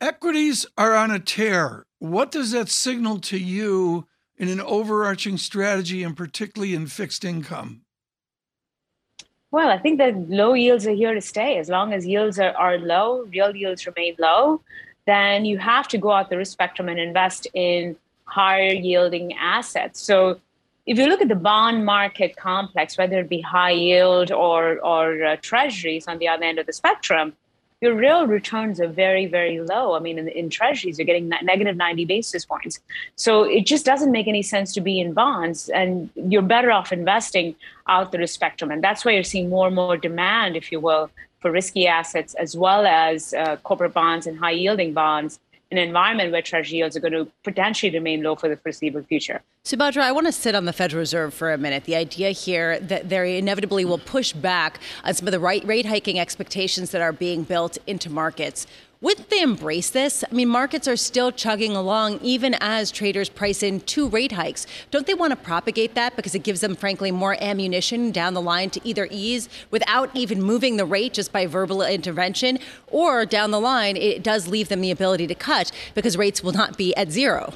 Equities 0.00 0.66
are 0.76 0.94
on 0.94 1.10
a 1.10 1.18
tear. 1.18 1.86
What 2.04 2.30
does 2.30 2.50
that 2.50 2.68
signal 2.68 3.18
to 3.20 3.38
you 3.38 4.06
in 4.36 4.50
an 4.50 4.60
overarching 4.60 5.38
strategy 5.38 6.02
and 6.02 6.14
particularly 6.14 6.74
in 6.74 6.86
fixed 6.86 7.24
income? 7.24 7.80
Well, 9.50 9.70
I 9.70 9.78
think 9.78 9.96
that 10.00 10.28
low 10.28 10.52
yields 10.52 10.86
are 10.86 10.92
here 10.92 11.14
to 11.14 11.22
stay. 11.22 11.56
As 11.56 11.70
long 11.70 11.94
as 11.94 12.06
yields 12.06 12.38
are, 12.38 12.54
are 12.58 12.76
low, 12.76 13.22
real 13.32 13.56
yields 13.56 13.86
remain 13.86 14.16
low, 14.18 14.60
then 15.06 15.46
you 15.46 15.56
have 15.56 15.88
to 15.88 15.96
go 15.96 16.12
out 16.12 16.28
the 16.28 16.36
risk 16.36 16.52
spectrum 16.52 16.90
and 16.90 17.00
invest 17.00 17.46
in 17.54 17.96
higher 18.26 18.74
yielding 18.74 19.32
assets. 19.38 19.98
So 20.02 20.38
if 20.84 20.98
you 20.98 21.06
look 21.06 21.22
at 21.22 21.28
the 21.28 21.34
bond 21.34 21.86
market 21.86 22.36
complex, 22.36 22.98
whether 22.98 23.20
it 23.20 23.30
be 23.30 23.40
high 23.40 23.70
yield 23.70 24.30
or, 24.30 24.78
or 24.84 25.24
uh, 25.24 25.36
treasuries 25.40 26.06
on 26.06 26.18
the 26.18 26.28
other 26.28 26.44
end 26.44 26.58
of 26.58 26.66
the 26.66 26.74
spectrum, 26.74 27.32
your 27.80 27.94
real 27.94 28.26
returns 28.26 28.80
are 28.80 28.88
very, 28.88 29.26
very 29.26 29.60
low. 29.60 29.94
I 29.94 29.98
mean, 29.98 30.18
in, 30.18 30.28
in 30.28 30.48
treasuries, 30.48 30.98
you're 30.98 31.06
getting 31.06 31.28
negative 31.28 31.76
90 31.76 32.04
basis 32.04 32.44
points. 32.44 32.80
So 33.16 33.42
it 33.44 33.66
just 33.66 33.84
doesn't 33.84 34.10
make 34.10 34.26
any 34.26 34.42
sense 34.42 34.72
to 34.74 34.80
be 34.80 35.00
in 35.00 35.12
bonds, 35.12 35.68
and 35.68 36.08
you're 36.14 36.42
better 36.42 36.70
off 36.70 36.92
investing 36.92 37.54
out 37.86 38.12
the 38.12 38.26
spectrum. 38.26 38.70
And 38.70 38.82
that's 38.82 39.04
why 39.04 39.12
you're 39.12 39.24
seeing 39.24 39.50
more 39.50 39.66
and 39.66 39.76
more 39.76 39.96
demand, 39.96 40.56
if 40.56 40.72
you 40.72 40.80
will, 40.80 41.10
for 41.40 41.50
risky 41.50 41.86
assets 41.86 42.32
as 42.34 42.56
well 42.56 42.86
as 42.86 43.34
uh, 43.34 43.56
corporate 43.56 43.92
bonds 43.92 44.26
and 44.26 44.38
high 44.38 44.52
yielding 44.52 44.94
bonds 44.94 45.38
an 45.78 45.78
environment 45.88 46.32
where 46.32 46.42
treasury 46.42 46.78
yields 46.78 46.96
are 46.96 47.00
going 47.00 47.12
to 47.12 47.26
potentially 47.42 47.90
remain 47.90 48.22
low 48.22 48.36
for 48.36 48.48
the 48.48 48.56
foreseeable 48.56 49.02
future. 49.02 49.42
Subadra, 49.64 50.02
I 50.02 50.12
want 50.12 50.26
to 50.26 50.32
sit 50.32 50.54
on 50.54 50.66
the 50.66 50.72
Federal 50.72 51.00
Reserve 51.00 51.34
for 51.34 51.52
a 51.52 51.58
minute. 51.58 51.84
The 51.84 51.96
idea 51.96 52.30
here 52.30 52.78
that 52.80 53.08
they 53.08 53.38
inevitably 53.38 53.84
will 53.84 53.98
push 53.98 54.32
back 54.32 54.78
on 55.04 55.14
some 55.14 55.26
of 55.26 55.32
the 55.32 55.40
right 55.40 55.64
rate 55.64 55.86
hiking 55.86 56.18
expectations 56.18 56.90
that 56.90 57.00
are 57.00 57.12
being 57.12 57.42
built 57.44 57.78
into 57.86 58.10
markets. 58.10 58.66
Wouldn't 59.00 59.28
they 59.28 59.42
embrace 59.42 59.90
this? 59.90 60.24
I 60.30 60.34
mean, 60.34 60.48
markets 60.48 60.88
are 60.88 60.96
still 60.96 61.30
chugging 61.30 61.76
along 61.76 62.20
even 62.22 62.54
as 62.60 62.90
traders 62.90 63.28
price 63.28 63.62
in 63.62 63.80
two 63.80 64.08
rate 64.08 64.32
hikes. 64.32 64.66
Don't 64.90 65.06
they 65.06 65.12
want 65.12 65.32
to 65.32 65.36
propagate 65.36 65.94
that 65.94 66.16
because 66.16 66.34
it 66.34 66.42
gives 66.42 66.60
them, 66.60 66.74
frankly, 66.74 67.10
more 67.10 67.36
ammunition 67.40 68.12
down 68.12 68.32
the 68.32 68.40
line 68.40 68.70
to 68.70 68.80
either 68.82 69.06
ease 69.10 69.48
without 69.70 70.10
even 70.14 70.40
moving 70.42 70.78
the 70.78 70.86
rate 70.86 71.12
just 71.12 71.32
by 71.32 71.46
verbal 71.46 71.82
intervention, 71.82 72.58
or 72.86 73.26
down 73.26 73.50
the 73.50 73.60
line, 73.60 73.96
it 73.96 74.22
does 74.22 74.48
leave 74.48 74.68
them 74.68 74.80
the 74.80 74.90
ability 74.90 75.26
to 75.26 75.34
cut 75.34 75.70
because 75.94 76.16
rates 76.16 76.42
will 76.42 76.52
not 76.52 76.78
be 76.78 76.96
at 76.96 77.10
zero? 77.10 77.52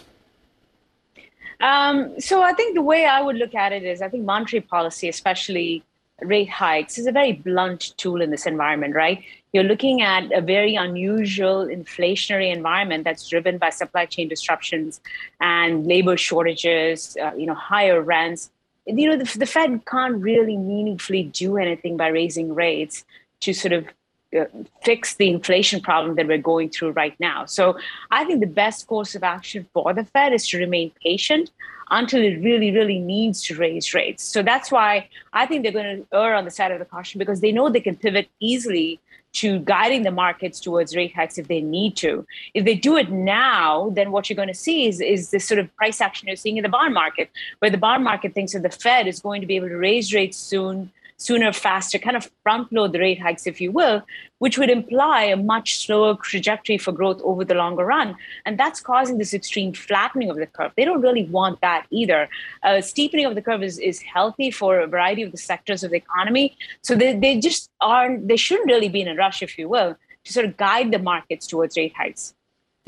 Um, 1.61 2.21
so 2.21 2.43
I 2.43 2.53
think 2.53 2.75
the 2.75 2.83
way 2.83 3.07
I 3.07 3.21
would 3.21 3.37
look 3.37 3.55
at 3.55 3.73
it 3.73 3.83
is 3.83 4.03
I 4.03 4.09
think 4.09 4.25
monetary 4.25 4.61
policy, 4.61 5.09
especially 5.09 5.83
rate 6.21 6.51
hikes 6.51 6.99
is 6.99 7.07
a 7.07 7.13
very 7.13 7.33
blunt 7.33 7.97
tool 7.97 8.21
in 8.21 8.31
this 8.31 8.47
environment, 8.47 8.95
right? 8.95 9.23
You're 9.53 9.65
looking 9.65 10.03
at 10.03 10.31
a 10.33 10.41
very 10.41 10.75
unusual 10.75 11.67
inflationary 11.67 12.53
environment 12.53 13.05
that's 13.05 13.29
driven 13.29 13.59
by 13.59 13.71
supply 13.71 14.07
chain 14.07 14.29
disruptions 14.29 15.01
and 15.41 15.87
labor 15.87 16.17
shortages, 16.17 17.17
uh, 17.23 17.33
you 17.35 17.47
know, 17.47 17.55
higher 17.55 18.03
rents. 18.03 18.51
You 18.87 19.11
know, 19.11 19.17
the, 19.17 19.39
the 19.39 19.47
Fed 19.47 19.85
can't 19.87 20.21
really 20.23 20.57
meaningfully 20.57 21.25
do 21.25 21.57
anything 21.57 21.97
by 21.97 22.09
raising 22.09 22.55
rates 22.55 23.05
to 23.41 23.53
sort 23.53 23.73
of 23.73 23.87
Uh, 24.37 24.45
fix 24.85 25.15
the 25.15 25.31
inflation 25.31 25.81
problem 25.81 26.15
that 26.17 26.29
we're 26.29 26.37
going 26.37 26.69
through 26.69 26.91
right 26.91 27.15
now. 27.19 27.47
So 27.47 27.79
I 28.11 28.27
think 28.27 28.41
the 28.41 28.47
best 28.47 28.87
course 28.87 29.15
of 29.15 29.23
action 29.23 29.67
for 29.73 29.95
the 29.95 30.05
Fed 30.05 30.35
is 30.35 30.47
to 30.49 30.59
remain 30.59 30.93
patient 31.03 31.51
until 31.91 32.21
it 32.23 32.37
really, 32.43 32.71
really 32.71 32.99
needs 32.99 33.43
to 33.45 33.57
raise 33.57 33.95
rates. 33.95 34.23
So 34.23 34.43
that's 34.43 34.71
why 34.71 35.09
I 35.33 35.47
think 35.47 35.63
they're 35.63 35.73
going 35.73 36.05
to 36.05 36.07
err 36.15 36.35
on 36.35 36.45
the 36.45 36.51
side 36.51 36.73
of 36.73 36.79
the 36.79 36.85
caution 36.85 37.19
because 37.19 37.41
they 37.41 37.53
know 37.53 37.71
they 37.71 37.81
can 37.81 37.97
pivot 37.97 38.29
easily 38.39 39.01
to 39.33 39.61
guiding 39.61 40.03
the 40.03 40.11
markets 40.11 40.61
towards 40.61 40.95
rate 40.95 41.15
hikes 41.15 41.39
if 41.39 41.49
they 41.49 41.63
need 41.63 41.97
to. 41.97 42.27
If 42.53 42.67
they 42.67 42.75
do 42.75 42.99
it 42.99 43.11
now, 43.11 43.89
then 43.95 44.11
what 44.11 44.29
you're 44.29 44.37
going 44.37 44.49
to 44.49 44.55
see 44.55 44.89
is, 44.89 45.01
is 45.01 45.31
this 45.31 45.47
sort 45.47 45.59
of 45.59 45.75
price 45.77 46.03
action 46.03 46.29
you're 46.29 46.37
seeing 46.37 46.59
in 46.59 46.65
the 46.65 46.69
bond 46.69 46.93
market, 46.93 47.31
where 47.61 47.71
the 47.71 47.79
bond 47.79 48.05
market 48.05 48.35
thinks 48.35 48.53
that 48.53 48.63
the 48.63 48.71
Fed 48.71 49.07
is 49.07 49.21
going 49.21 49.41
to 49.41 49.47
be 49.47 49.57
able 49.57 49.69
to 49.69 49.77
raise 49.77 50.13
rates 50.13 50.37
soon 50.37 50.91
sooner, 51.19 51.53
faster, 51.53 51.99
kind 51.99 52.17
of 52.17 52.31
front 52.43 52.73
load 52.73 52.93
the 52.93 53.01
rate 53.01 53.21
hikes, 53.21 53.47
if 53.47 53.61
you 53.61 53.73
will, 53.73 54.03
which 54.39 54.57
would 54.57 54.71
imply 54.71 55.25
a 55.25 55.37
much 55.37 55.79
slower 55.85 56.17
trajectory 56.23 56.79
for 56.79 56.93
growth 56.93 57.21
over 57.23 57.45
the 57.45 57.55
longer 57.55 57.85
run. 57.85 58.17
And 58.47 58.59
that's 58.59 58.81
causing 58.81 59.19
this 59.19 59.35
extreme 59.35 59.73
flattening 59.73 60.31
of 60.31 60.37
the 60.37 60.47
curve. 60.47 60.73
They 60.77 60.85
don't 60.85 61.03
really 61.03 61.25
want 61.25 61.61
that 61.61 61.87
either. 61.91 62.29
Uh, 62.63 62.81
steepening 62.81 63.27
of 63.27 63.35
the 63.35 63.43
curve 63.43 63.63
is, 63.63 63.79
is 63.79 64.01
healthy 64.01 64.51
for 64.51 64.79
a 64.79 64.87
variety 64.87 65.23
of 65.23 65.33
the 65.33 65.39
sectors 65.39 65.83
of 65.83 65.91
the 65.91 65.97
economy. 65.97 66.57
So 66.83 66.95
they, 66.95 67.19
they 67.19 67.41
just 67.41 67.69
aren't, 67.81 68.29
they 68.29 68.37
shouldn't 68.37 68.69
really 68.69 68.89
be 68.89 69.01
in 69.01 69.09
a 69.09 69.17
rush, 69.17 69.43
if 69.43 69.59
you 69.59 69.69
will, 69.69 69.97
to 70.25 70.33
sort 70.33 70.47
of 70.47 70.57
guide 70.57 70.93
the 70.93 70.99
markets 71.01 71.47
towards 71.47 71.77
rate 71.77 71.95
hikes. 71.97 72.35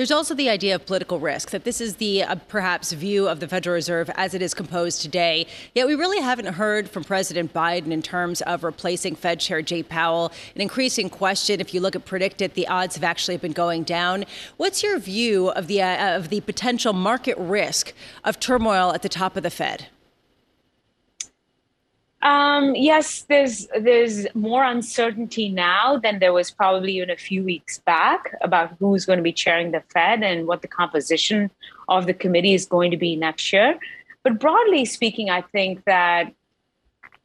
There's 0.00 0.10
also 0.10 0.32
the 0.32 0.48
idea 0.48 0.74
of 0.74 0.86
political 0.86 1.20
risk, 1.20 1.50
that 1.50 1.64
this 1.64 1.78
is 1.78 1.96
the 1.96 2.22
uh, 2.22 2.36
perhaps 2.48 2.90
view 2.90 3.28
of 3.28 3.38
the 3.38 3.46
Federal 3.46 3.74
Reserve 3.74 4.08
as 4.14 4.32
it 4.32 4.40
is 4.40 4.54
composed 4.54 5.02
today. 5.02 5.46
Yet 5.74 5.86
we 5.86 5.94
really 5.94 6.22
haven't 6.22 6.54
heard 6.54 6.88
from 6.88 7.04
President 7.04 7.52
Biden 7.52 7.92
in 7.92 8.00
terms 8.00 8.40
of 8.40 8.64
replacing 8.64 9.14
Fed 9.14 9.40
Chair 9.40 9.60
Jay 9.60 9.82
Powell. 9.82 10.32
An 10.54 10.62
increasing 10.62 11.10
question, 11.10 11.60
if 11.60 11.74
you 11.74 11.82
look 11.82 11.94
at 11.94 12.06
predicted, 12.06 12.54
the 12.54 12.66
odds 12.66 12.94
have 12.94 13.04
actually 13.04 13.36
been 13.36 13.52
going 13.52 13.82
down. 13.82 14.24
What's 14.56 14.82
your 14.82 14.98
view 14.98 15.50
of 15.50 15.66
the, 15.66 15.82
uh, 15.82 16.16
of 16.16 16.30
the 16.30 16.40
potential 16.40 16.94
market 16.94 17.36
risk 17.36 17.92
of 18.24 18.40
turmoil 18.40 18.94
at 18.94 19.02
the 19.02 19.10
top 19.10 19.36
of 19.36 19.42
the 19.42 19.50
Fed? 19.50 19.88
Um, 22.22 22.74
yes, 22.74 23.22
there's 23.22 23.66
there's 23.78 24.26
more 24.34 24.62
uncertainty 24.62 25.48
now 25.48 25.96
than 25.96 26.18
there 26.18 26.34
was 26.34 26.50
probably 26.50 26.96
even 26.96 27.08
a 27.08 27.16
few 27.16 27.42
weeks 27.42 27.78
back 27.78 28.36
about 28.42 28.76
who's 28.78 29.06
going 29.06 29.16
to 29.16 29.22
be 29.22 29.32
chairing 29.32 29.70
the 29.70 29.82
Fed 29.88 30.22
and 30.22 30.46
what 30.46 30.60
the 30.60 30.68
composition 30.68 31.50
of 31.88 32.06
the 32.06 32.12
committee 32.12 32.52
is 32.52 32.66
going 32.66 32.90
to 32.90 32.98
be 32.98 33.16
next 33.16 33.52
year. 33.52 33.78
But 34.22 34.38
broadly 34.38 34.84
speaking, 34.84 35.30
I 35.30 35.40
think 35.40 35.84
that 35.84 36.34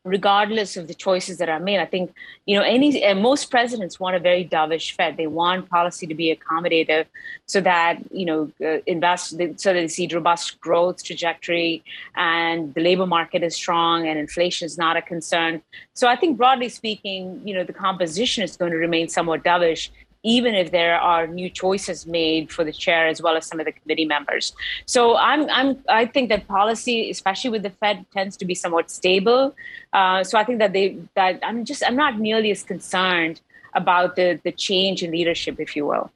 regardless 0.05 0.77
of 0.77 0.87
the 0.87 0.93
choices 0.93 1.39
that 1.39 1.49
are 1.49 1.59
made. 1.59 1.79
I 1.79 1.85
think 1.85 2.13
you 2.45 2.57
know 2.57 2.63
any 2.63 3.13
most 3.15 3.49
presidents 3.49 3.99
want 3.99 4.15
a 4.15 4.19
very 4.19 4.45
dovish 4.45 4.95
Fed. 4.95 5.17
They 5.17 5.27
want 5.27 5.69
policy 5.69 6.07
to 6.07 6.15
be 6.15 6.33
accommodative, 6.33 7.07
so 7.47 7.59
that 7.61 7.99
you 8.11 8.25
know 8.25 8.51
uh, 8.63 8.79
invest 8.85 9.31
so 9.31 9.37
that 9.37 9.73
they 9.73 9.87
see 9.87 10.07
robust 10.13 10.61
growth 10.61 11.03
trajectory 11.03 11.83
and 12.15 12.73
the 12.75 12.81
labor 12.81 13.07
market 13.07 13.43
is 13.43 13.55
strong 13.55 14.07
and 14.07 14.17
inflation 14.19 14.65
is 14.67 14.77
not 14.77 14.95
a 14.95 15.01
concern. 15.01 15.61
So 15.93 16.07
I 16.07 16.15
think 16.15 16.37
broadly 16.37 16.69
speaking, 16.69 17.41
you 17.43 17.53
know 17.55 17.63
the 17.63 17.73
composition 17.73 18.43
is 18.43 18.55
going 18.55 18.71
to 18.71 18.77
remain 18.77 19.09
somewhat 19.09 19.43
dovish 19.43 19.89
even 20.25 20.55
if 20.55 20.71
there 20.71 20.97
are 20.99 21.27
new 21.27 21.49
choices 21.49 22.05
made 22.05 22.51
for 22.51 22.63
the 22.65 22.71
chair 22.73 23.07
as 23.07 23.21
well 23.21 23.37
as 23.37 23.45
some 23.45 23.59
of 23.59 23.65
the 23.65 23.71
committee 23.71 24.05
members. 24.05 24.53
So 24.85 25.15
I'm, 25.15 25.49
I'm, 25.49 25.77
I 25.87 26.05
think 26.05 26.29
that 26.29 26.47
policy, 26.47 27.09
especially 27.09 27.51
with 27.51 27.63
the 27.63 27.69
Fed, 27.69 28.05
tends 28.11 28.35
to 28.37 28.45
be 28.45 28.55
somewhat 28.55 28.89
stable. 28.89 29.55
Uh, 29.93 30.23
so 30.23 30.37
I 30.37 30.43
think 30.43 30.59
that 30.59 30.73
they, 30.73 30.97
that 31.15 31.39
I'm 31.43 31.63
just, 31.63 31.83
I'm 31.85 31.95
not 31.95 32.19
nearly 32.19 32.51
as 32.51 32.63
concerned 32.63 33.39
about 33.75 34.15
the 34.15 34.39
the 34.43 34.51
change 34.51 35.03
in 35.03 35.11
leadership, 35.11 35.59
if 35.59 35.75
you 35.75 35.85
will. 35.85 36.11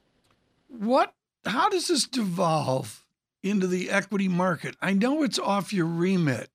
What? 0.68 1.14
How 1.44 1.68
does 1.68 1.88
this 1.88 2.06
devolve 2.06 3.04
into 3.42 3.66
the 3.66 3.90
equity 3.90 4.28
market? 4.28 4.76
I 4.80 4.92
know 4.92 5.22
it's 5.22 5.38
off 5.38 5.72
your 5.72 5.86
remit, 5.86 6.50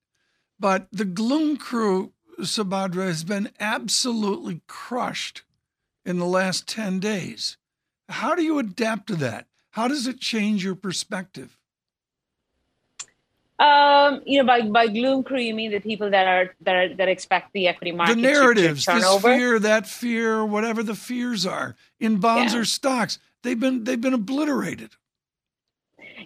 but 0.60 0.88
the 0.92 1.06
gloom 1.06 1.58
crew, 1.58 2.12
Subadra, 2.40 3.06
has 3.08 3.24
been 3.24 3.52
absolutely 3.60 4.62
crushed 4.68 5.44
in 6.06 6.20
the 6.20 6.26
last 6.26 6.68
10 6.68 7.00
days. 7.00 7.58
How 8.10 8.36
do 8.36 8.44
you 8.44 8.60
adapt 8.60 9.08
to 9.08 9.16
that? 9.18 9.48
How 9.72 9.88
does 9.88 10.08
it 10.08 10.20
change 10.20 10.64
your 10.64 10.76
perspective? 10.76 11.58
Um, 13.58 14.22
you 14.26 14.38
know, 14.38 14.46
by 14.46 14.62
by 14.64 14.88
gloom 14.88 15.24
crew, 15.24 15.40
you 15.40 15.54
mean 15.54 15.72
the 15.72 15.80
people 15.80 16.10
that 16.12 16.28
are 16.28 16.54
that 16.62 16.76
are, 16.76 16.94
that 16.96 17.08
expect 17.08 17.54
the 17.54 17.70
equity 17.70 17.94
market 17.94 18.16
the 18.16 18.22
narratives, 18.22 18.84
to, 18.86 18.92
to 18.92 18.98
this 18.98 19.06
over? 19.06 19.34
fear, 19.34 19.60
that 19.60 19.88
fear, 19.88 20.46
whatever 20.46 20.84
the 20.84 20.94
fears 20.96 21.46
are 21.46 21.76
in 21.98 22.18
bonds 22.18 22.54
Yeah. 22.54 22.60
or 22.60 22.66
stocks, 22.66 23.18
they've 23.44 23.60
been 23.60 23.86
they've 23.86 24.00
been 24.00 24.14
obliterated. 24.14 24.92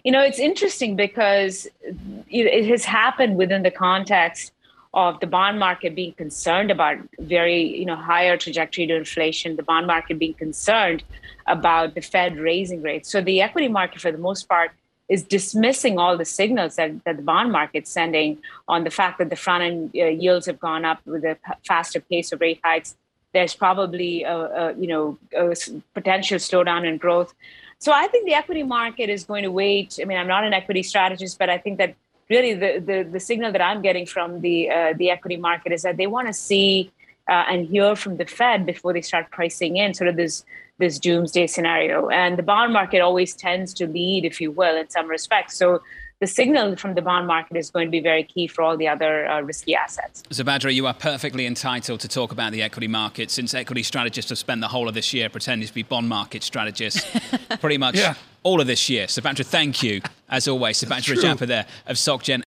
You 0.02 0.10
know, 0.10 0.22
it's 0.22 0.40
interesting 0.40 0.96
because 0.96 1.66
it 1.84 2.46
it 2.46 2.66
has 2.66 2.84
happened 2.84 3.36
within 3.36 3.62
the 3.62 3.70
context 3.70 4.50
of 4.92 5.20
the 5.20 5.26
bond 5.26 5.58
market 5.58 5.94
being 5.94 6.12
concerned 6.12 6.70
about 6.70 6.98
very, 7.20 7.62
you 7.78 7.84
know, 7.84 7.96
higher 7.96 8.36
trajectory 8.36 8.86
to 8.86 8.96
inflation, 8.96 9.56
the 9.56 9.62
bond 9.62 9.86
market 9.86 10.18
being 10.18 10.34
concerned 10.34 11.04
about 11.46 11.94
the 11.94 12.00
Fed 12.00 12.38
raising 12.38 12.82
rates. 12.82 13.10
So 13.10 13.20
the 13.20 13.40
equity 13.40 13.68
market, 13.68 14.00
for 14.00 14.10
the 14.10 14.18
most 14.18 14.48
part, 14.48 14.72
is 15.08 15.24
dismissing 15.24 15.98
all 15.98 16.16
the 16.16 16.24
signals 16.24 16.76
that, 16.76 17.04
that 17.04 17.16
the 17.16 17.22
bond 17.22 17.50
market's 17.52 17.90
sending 17.90 18.38
on 18.68 18.84
the 18.84 18.90
fact 18.90 19.18
that 19.18 19.28
the 19.28 19.36
front 19.36 19.62
end 19.62 19.90
uh, 19.96 20.06
yields 20.06 20.46
have 20.46 20.58
gone 20.60 20.84
up 20.84 21.00
with 21.04 21.24
a 21.24 21.36
p- 21.44 21.52
faster 21.66 22.00
pace 22.00 22.32
of 22.32 22.40
rate 22.40 22.60
hikes. 22.62 22.96
There's 23.32 23.54
probably 23.54 24.22
a, 24.22 24.36
a 24.36 24.74
you 24.74 24.86
know 24.86 25.18
a 25.36 25.54
potential 25.94 26.38
slowdown 26.38 26.84
in 26.86 26.96
growth. 26.96 27.34
So 27.78 27.92
I 27.92 28.06
think 28.08 28.26
the 28.26 28.34
equity 28.34 28.62
market 28.62 29.08
is 29.08 29.24
going 29.24 29.42
to 29.42 29.50
wait. 29.50 29.98
I 30.00 30.04
mean, 30.04 30.18
I'm 30.18 30.28
not 30.28 30.44
an 30.44 30.52
equity 30.52 30.82
strategist, 30.82 31.38
but 31.38 31.48
I 31.48 31.58
think 31.58 31.78
that 31.78 31.94
really 32.30 32.54
the 32.54 32.78
the, 32.78 33.02
the 33.02 33.20
signal 33.20 33.52
that 33.52 33.60
I'm 33.60 33.82
getting 33.82 34.06
from 34.06 34.40
the 34.40 34.70
uh, 34.70 34.94
the 34.96 35.10
equity 35.10 35.36
market 35.36 35.72
is 35.72 35.82
that 35.82 35.96
they 35.96 36.06
want 36.06 36.28
to 36.28 36.32
see 36.32 36.92
uh, 37.28 37.44
and 37.50 37.66
hear 37.66 37.94
from 37.96 38.16
the 38.16 38.24
Fed 38.24 38.64
before 38.64 38.92
they 38.92 39.02
start 39.02 39.30
pricing 39.30 39.76
in 39.76 39.92
sort 39.94 40.08
of 40.08 40.16
this 40.16 40.44
this 40.78 40.98
doomsday 40.98 41.46
scenario. 41.46 42.08
And 42.08 42.38
the 42.38 42.42
bond 42.42 42.72
market 42.72 43.00
always 43.00 43.34
tends 43.34 43.74
to 43.74 43.86
lead, 43.86 44.24
if 44.24 44.40
you 44.40 44.50
will, 44.50 44.76
in 44.76 44.88
some 44.88 45.08
respects. 45.08 45.56
So 45.56 45.82
the 46.20 46.26
signal 46.26 46.76
from 46.76 46.94
the 46.94 47.02
bond 47.02 47.26
market 47.26 47.56
is 47.56 47.70
going 47.70 47.86
to 47.86 47.90
be 47.90 48.00
very 48.00 48.22
key 48.22 48.46
for 48.46 48.62
all 48.62 48.76
the 48.76 48.86
other 48.86 49.26
uh, 49.26 49.40
risky 49.40 49.74
assets. 49.74 50.22
Subadra, 50.30 50.72
you 50.72 50.86
are 50.86 50.94
perfectly 50.94 51.46
entitled 51.46 52.00
to 52.00 52.08
talk 52.08 52.30
about 52.30 52.52
the 52.52 52.62
equity 52.62 52.88
market 52.88 53.30
since 53.30 53.54
equity 53.54 53.82
strategists 53.82 54.28
have 54.28 54.38
spent 54.38 54.60
the 54.60 54.68
whole 54.68 54.86
of 54.86 54.94
this 54.94 55.12
year 55.14 55.28
pretending 55.30 55.66
to 55.66 55.72
be 55.74 55.82
bond 55.82 56.08
market 56.08 56.42
strategists. 56.42 57.04
Pretty 57.60 57.78
much 57.78 57.96
Yeah. 57.96 58.14
all 58.42 58.60
of 58.60 58.66
this 58.66 58.90
year. 58.90 59.06
Sabandra, 59.06 59.46
thank 59.46 59.82
you, 59.82 60.02
as 60.28 60.46
always. 60.46 60.82
Sabandra 60.82 61.04
true. 61.04 61.16
Rajappa 61.16 61.46
there 61.46 61.66
of 61.86 61.96
SocGen. 61.96 62.42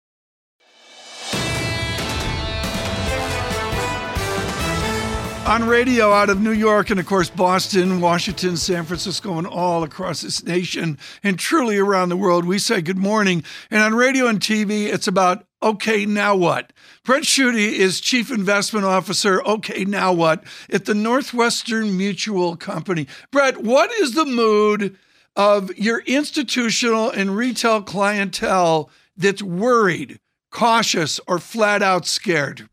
On 5.47 5.67
radio 5.67 6.13
out 6.13 6.31
of 6.31 6.41
New 6.41 6.53
York 6.53 6.91
and, 6.91 7.01
of 7.01 7.07
course, 7.07 7.29
Boston, 7.29 8.01
Washington, 8.01 8.57
San 8.57 8.85
Francisco, 8.85 9.37
and 9.37 9.47
all 9.47 9.83
across 9.83 10.21
this 10.21 10.45
nation 10.45 10.97
and 11.25 11.39
truly 11.39 11.77
around 11.77 12.09
the 12.09 12.17
world, 12.17 12.45
we 12.45 12.59
say 12.59 12.81
good 12.81 12.99
morning. 12.99 13.43
And 13.69 13.83
on 13.83 13.95
radio 13.95 14.29
and 14.29 14.39
TV, 14.39 14.87
it's 14.87 15.09
about 15.09 15.45
okay, 15.63 16.07
now 16.07 16.37
what? 16.37 16.73
Brent 17.05 17.25
Schutte 17.25 17.55
is 17.55 18.01
Chief 18.01 18.31
Investment 18.31 18.87
Officer, 18.87 19.43
okay, 19.43 19.85
now 19.85 20.13
what? 20.13 20.45
At 20.71 20.85
the 20.85 20.95
Northwestern 20.95 21.97
Mutual 21.97 22.57
Company. 22.57 23.07
Brett, 23.31 23.59
what 23.59 23.93
is 23.93 24.15
the 24.15 24.25
mood 24.25 24.97
of 25.37 25.77
your 25.77 26.01
institutional 26.07 27.11
and 27.11 27.37
retail 27.37 27.83
clientele 27.83 28.89
that's 29.17 29.43
worried, 29.43 30.21
cautious, 30.51 31.21
or 31.27 31.39
flat 31.39 31.83
out 31.83 32.07
scared? 32.07 32.70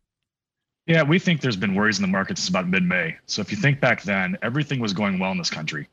Yeah, 0.87 1.03
we 1.03 1.19
think 1.19 1.41
there's 1.41 1.57
been 1.57 1.75
worries 1.75 1.97
in 1.99 2.01
the 2.01 2.07
market 2.07 2.37
since 2.37 2.47
about 2.47 2.67
mid-May. 2.67 3.17
So 3.25 3.41
if 3.41 3.51
you 3.51 3.57
think 3.57 3.81
back 3.81 4.03
then, 4.03 4.37
everything 4.41 4.79
was 4.79 4.93
going 4.93 5.19
well 5.19 5.31
in 5.31 5.37
this 5.37 5.49
country. 5.49 5.89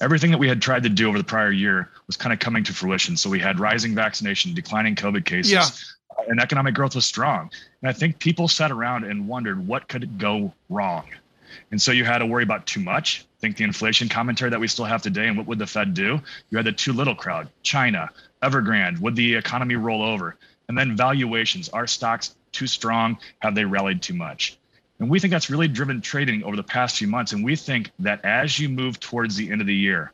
Everything 0.00 0.32
that 0.32 0.38
we 0.38 0.48
had 0.48 0.60
tried 0.60 0.82
to 0.82 0.88
do 0.88 1.08
over 1.08 1.16
the 1.16 1.22
prior 1.24 1.52
year 1.52 1.90
was 2.08 2.16
kind 2.16 2.32
of 2.32 2.40
coming 2.40 2.64
to 2.64 2.72
fruition. 2.72 3.16
So 3.16 3.30
we 3.30 3.38
had 3.38 3.60
rising 3.60 3.94
vaccination, 3.94 4.52
declining 4.52 4.96
COVID 4.96 5.24
cases, 5.24 5.52
Yeah. 5.52 5.66
and 6.28 6.40
economic 6.40 6.74
growth 6.74 6.96
was 6.96 7.04
strong. 7.06 7.52
And 7.82 7.88
I 7.88 7.92
think 7.92 8.18
people 8.18 8.48
sat 8.48 8.72
around 8.72 9.04
and 9.04 9.28
wondered 9.28 9.64
what 9.64 9.86
could 9.86 10.18
go 10.18 10.52
wrong. 10.68 11.06
And 11.70 11.80
so 11.80 11.92
you 11.92 12.04
had 12.04 12.18
to 12.18 12.26
worry 12.26 12.42
about 12.42 12.66
too 12.66 12.80
much. 12.80 13.24
Think 13.40 13.56
the 13.56 13.64
inflation 13.64 14.08
commentary 14.08 14.50
that 14.50 14.58
we 14.58 14.66
still 14.66 14.84
have 14.86 15.02
today, 15.02 15.28
and 15.28 15.36
what 15.36 15.46
would 15.46 15.58
the 15.60 15.66
Fed 15.68 15.94
do? 15.94 16.20
You 16.50 16.56
had 16.56 16.66
the 16.66 16.72
too 16.72 16.92
little 16.92 17.14
crowd, 17.14 17.48
China, 17.62 18.10
Evergrande. 18.42 18.98
Would 19.00 19.14
the 19.14 19.34
economy 19.36 19.76
roll 19.76 20.02
over? 20.02 20.36
And 20.68 20.76
then 20.76 20.96
valuations. 20.96 21.68
Are 21.68 21.86
stocks 21.86 22.34
too 22.52 22.66
strong? 22.66 23.18
Have 23.40 23.54
they 23.54 23.64
rallied 23.64 24.02
too 24.02 24.14
much? 24.14 24.58
And 24.98 25.10
we 25.10 25.18
think 25.18 25.32
that's 25.32 25.50
really 25.50 25.68
driven 25.68 26.00
trading 26.00 26.44
over 26.44 26.54
the 26.54 26.62
past 26.62 26.96
few 26.96 27.08
months. 27.08 27.32
And 27.32 27.44
we 27.44 27.56
think 27.56 27.90
that 27.98 28.24
as 28.24 28.58
you 28.58 28.68
move 28.68 29.00
towards 29.00 29.34
the 29.34 29.50
end 29.50 29.60
of 29.60 29.66
the 29.66 29.74
year, 29.74 30.12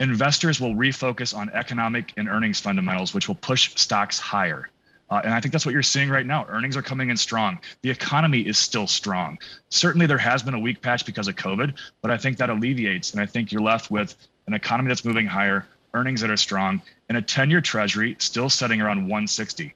investors 0.00 0.60
will 0.60 0.74
refocus 0.74 1.36
on 1.36 1.50
economic 1.50 2.12
and 2.16 2.28
earnings 2.28 2.58
fundamentals, 2.58 3.14
which 3.14 3.28
will 3.28 3.36
push 3.36 3.74
stocks 3.76 4.18
higher. 4.18 4.70
Uh, 5.10 5.20
and 5.24 5.32
I 5.32 5.40
think 5.40 5.52
that's 5.52 5.64
what 5.64 5.72
you're 5.72 5.82
seeing 5.82 6.10
right 6.10 6.26
now. 6.26 6.44
Earnings 6.48 6.76
are 6.76 6.82
coming 6.82 7.10
in 7.10 7.16
strong. 7.16 7.58
The 7.82 7.90
economy 7.90 8.40
is 8.40 8.58
still 8.58 8.86
strong. 8.86 9.38
Certainly, 9.70 10.06
there 10.06 10.18
has 10.18 10.42
been 10.42 10.54
a 10.54 10.58
weak 10.58 10.82
patch 10.82 11.06
because 11.06 11.28
of 11.28 11.36
COVID, 11.36 11.78
but 12.02 12.10
I 12.10 12.18
think 12.18 12.36
that 12.38 12.50
alleviates. 12.50 13.12
And 13.12 13.20
I 13.20 13.26
think 13.26 13.50
you're 13.50 13.62
left 13.62 13.90
with 13.90 14.16
an 14.46 14.54
economy 14.54 14.88
that's 14.88 15.04
moving 15.04 15.26
higher, 15.26 15.66
earnings 15.94 16.20
that 16.20 16.30
are 16.30 16.36
strong, 16.36 16.82
and 17.08 17.16
a 17.16 17.22
10 17.22 17.48
year 17.48 17.60
treasury 17.60 18.16
still 18.18 18.50
setting 18.50 18.82
around 18.82 18.98
160. 19.02 19.74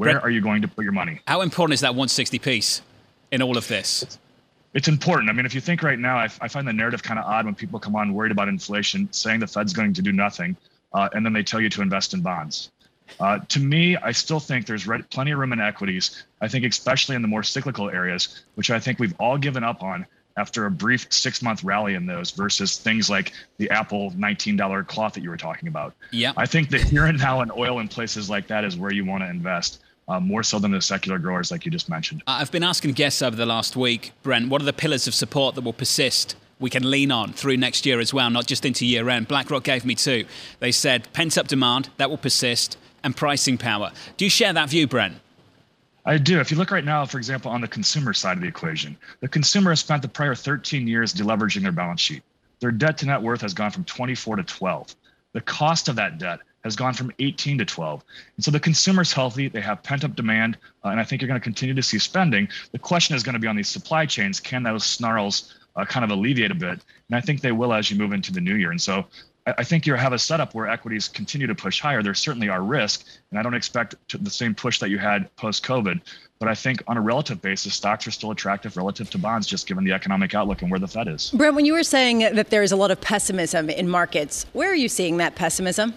Where 0.00 0.12
Brent, 0.12 0.24
are 0.24 0.30
you 0.30 0.40
going 0.40 0.62
to 0.62 0.68
put 0.68 0.82
your 0.82 0.94
money? 0.94 1.20
How 1.28 1.42
important 1.42 1.74
is 1.74 1.82
that 1.82 1.90
160 1.90 2.38
piece 2.38 2.80
in 3.30 3.42
all 3.42 3.58
of 3.58 3.68
this? 3.68 4.02
It's, 4.02 4.18
it's 4.72 4.88
important. 4.88 5.28
I 5.28 5.34
mean, 5.34 5.44
if 5.44 5.54
you 5.54 5.60
think 5.60 5.82
right 5.82 5.98
now, 5.98 6.16
I, 6.16 6.24
I 6.40 6.48
find 6.48 6.66
the 6.66 6.72
narrative 6.72 7.02
kind 7.02 7.20
of 7.20 7.26
odd 7.26 7.44
when 7.44 7.54
people 7.54 7.78
come 7.78 7.94
on 7.94 8.14
worried 8.14 8.32
about 8.32 8.48
inflation, 8.48 9.12
saying 9.12 9.40
the 9.40 9.46
Fed's 9.46 9.74
going 9.74 9.92
to 9.92 10.00
do 10.00 10.10
nothing, 10.10 10.56
uh, 10.94 11.10
and 11.12 11.22
then 11.22 11.34
they 11.34 11.42
tell 11.42 11.60
you 11.60 11.68
to 11.68 11.82
invest 11.82 12.14
in 12.14 12.22
bonds. 12.22 12.70
Uh, 13.18 13.40
to 13.50 13.60
me, 13.60 13.94
I 13.98 14.12
still 14.12 14.40
think 14.40 14.64
there's 14.64 14.88
plenty 15.10 15.32
of 15.32 15.38
room 15.38 15.52
in 15.52 15.60
equities. 15.60 16.24
I 16.40 16.48
think, 16.48 16.64
especially 16.64 17.14
in 17.14 17.20
the 17.20 17.28
more 17.28 17.42
cyclical 17.42 17.90
areas, 17.90 18.42
which 18.54 18.70
I 18.70 18.80
think 18.80 19.00
we've 19.00 19.14
all 19.20 19.36
given 19.36 19.64
up 19.64 19.82
on 19.82 20.06
after 20.36 20.66
a 20.66 20.70
brief 20.70 21.06
six 21.10 21.42
month 21.42 21.62
rally 21.62 21.94
in 21.94 22.06
those 22.06 22.30
versus 22.30 22.78
things 22.78 23.10
like 23.10 23.32
the 23.58 23.68
Apple 23.70 24.10
$19 24.12 24.86
cloth 24.86 25.12
that 25.14 25.22
you 25.22 25.28
were 25.28 25.36
talking 25.36 25.68
about. 25.68 25.94
Yeah. 26.10 26.32
I 26.36 26.46
think 26.46 26.70
that 26.70 26.80
here 26.80 27.04
and 27.04 27.18
now 27.18 27.42
in 27.42 27.50
oil 27.50 27.80
and 27.80 27.90
places 27.90 28.30
like 28.30 28.46
that 28.46 28.64
is 28.64 28.76
where 28.76 28.92
you 28.92 29.04
want 29.04 29.22
to 29.22 29.28
invest. 29.28 29.82
Uh, 30.10 30.18
more 30.18 30.42
so 30.42 30.58
than 30.58 30.72
the 30.72 30.82
secular 30.82 31.20
growers, 31.20 31.52
like 31.52 31.64
you 31.64 31.70
just 31.70 31.88
mentioned. 31.88 32.20
I've 32.26 32.50
been 32.50 32.64
asking 32.64 32.94
guests 32.94 33.22
over 33.22 33.36
the 33.36 33.46
last 33.46 33.76
week, 33.76 34.10
Brent, 34.24 34.48
what 34.48 34.60
are 34.60 34.64
the 34.64 34.72
pillars 34.72 35.06
of 35.06 35.14
support 35.14 35.54
that 35.54 35.60
will 35.60 35.72
persist 35.72 36.34
we 36.60 36.70
can 36.70 36.88
lean 36.88 37.10
on 37.10 37.32
through 37.32 37.56
next 37.56 37.86
year 37.86 37.98
as 37.98 38.12
well, 38.12 38.30
not 38.30 38.46
just 38.46 38.64
into 38.64 38.86
year 38.86 39.08
end. 39.08 39.26
BlackRock 39.26 39.64
gave 39.64 39.84
me 39.84 39.94
two. 39.94 40.26
They 40.60 40.70
said 40.72 41.08
pent 41.12 41.38
up 41.38 41.48
demand, 41.48 41.88
that 41.96 42.10
will 42.10 42.18
persist 42.18 42.76
and 43.02 43.16
pricing 43.16 43.56
power. 43.56 43.90
Do 44.18 44.26
you 44.26 44.30
share 44.30 44.52
that 44.52 44.68
view, 44.68 44.86
Brent? 44.86 45.16
I 46.04 46.18
do. 46.18 46.38
If 46.38 46.50
you 46.50 46.56
look 46.56 46.70
right 46.70 46.84
now, 46.84 47.04
for 47.06 47.18
example, 47.18 47.50
on 47.50 47.60
the 47.60 47.68
consumer 47.68 48.12
side 48.12 48.36
of 48.36 48.42
the 48.42 48.48
equation, 48.48 48.96
the 49.20 49.28
consumer 49.28 49.70
has 49.70 49.80
spent 49.80 50.02
the 50.02 50.08
prior 50.08 50.34
13 50.34 50.86
years 50.86 51.14
deleveraging 51.14 51.62
their 51.62 51.72
balance 51.72 52.00
sheet. 52.00 52.22
Their 52.60 52.70
debt 52.70 52.98
to 52.98 53.06
net 53.06 53.22
worth 53.22 53.40
has 53.40 53.54
gone 53.54 53.70
from 53.70 53.84
24 53.84 54.36
to 54.36 54.42
12. 54.42 54.94
The 55.32 55.40
cost 55.40 55.88
of 55.88 55.96
that 55.96 56.18
debt 56.18 56.40
has 56.64 56.76
gone 56.76 56.94
from 56.94 57.10
18 57.18 57.58
to 57.58 57.64
12. 57.64 58.04
And 58.36 58.44
so 58.44 58.50
the 58.50 58.60
consumer's 58.60 59.12
healthy, 59.12 59.48
they 59.48 59.60
have 59.60 59.82
pent 59.82 60.04
up 60.04 60.14
demand, 60.14 60.58
uh, 60.84 60.88
and 60.88 61.00
I 61.00 61.04
think 61.04 61.22
you're 61.22 61.28
going 61.28 61.40
to 61.40 61.44
continue 61.44 61.74
to 61.74 61.82
see 61.82 61.98
spending. 61.98 62.48
The 62.72 62.78
question 62.78 63.16
is 63.16 63.22
going 63.22 63.34
to 63.34 63.38
be 63.38 63.48
on 63.48 63.56
these 63.56 63.68
supply 63.68 64.06
chains 64.06 64.40
can 64.40 64.62
those 64.62 64.84
snarls 64.84 65.54
uh, 65.76 65.84
kind 65.84 66.04
of 66.04 66.10
alleviate 66.10 66.50
a 66.50 66.54
bit? 66.54 66.80
And 67.08 67.16
I 67.16 67.20
think 67.20 67.40
they 67.40 67.52
will 67.52 67.72
as 67.72 67.90
you 67.90 67.96
move 67.96 68.12
into 68.12 68.32
the 68.32 68.40
new 68.40 68.54
year. 68.54 68.70
And 68.70 68.80
so 68.80 69.06
I 69.46 69.64
think 69.64 69.86
you 69.86 69.94
have 69.94 70.12
a 70.12 70.18
setup 70.18 70.54
where 70.54 70.68
equities 70.68 71.08
continue 71.08 71.46
to 71.46 71.54
push 71.54 71.80
higher. 71.80 72.02
There 72.02 72.14
certainly 72.14 72.48
are 72.48 72.62
risks, 72.62 73.20
and 73.30 73.38
I 73.38 73.42
don't 73.42 73.54
expect 73.54 73.94
the 74.22 74.30
same 74.30 74.54
push 74.54 74.78
that 74.80 74.90
you 74.90 74.98
had 74.98 75.34
post 75.36 75.64
COVID. 75.64 76.00
But 76.38 76.48
I 76.48 76.54
think 76.54 76.82
on 76.86 76.96
a 76.96 77.00
relative 77.00 77.40
basis, 77.40 77.74
stocks 77.74 78.06
are 78.06 78.10
still 78.10 78.30
attractive 78.30 78.76
relative 78.76 79.10
to 79.10 79.18
bonds, 79.18 79.46
just 79.46 79.66
given 79.66 79.84
the 79.84 79.92
economic 79.92 80.34
outlook 80.34 80.62
and 80.62 80.70
where 80.70 80.80
the 80.80 80.88
Fed 80.88 81.08
is. 81.08 81.30
Brent, 81.30 81.54
when 81.54 81.64
you 81.64 81.72
were 81.72 81.82
saying 81.82 82.20
that 82.20 82.50
there 82.50 82.62
is 82.62 82.72
a 82.72 82.76
lot 82.76 82.90
of 82.90 83.00
pessimism 83.00 83.70
in 83.70 83.88
markets, 83.88 84.46
where 84.52 84.70
are 84.70 84.74
you 84.74 84.88
seeing 84.88 85.16
that 85.18 85.34
pessimism? 85.34 85.94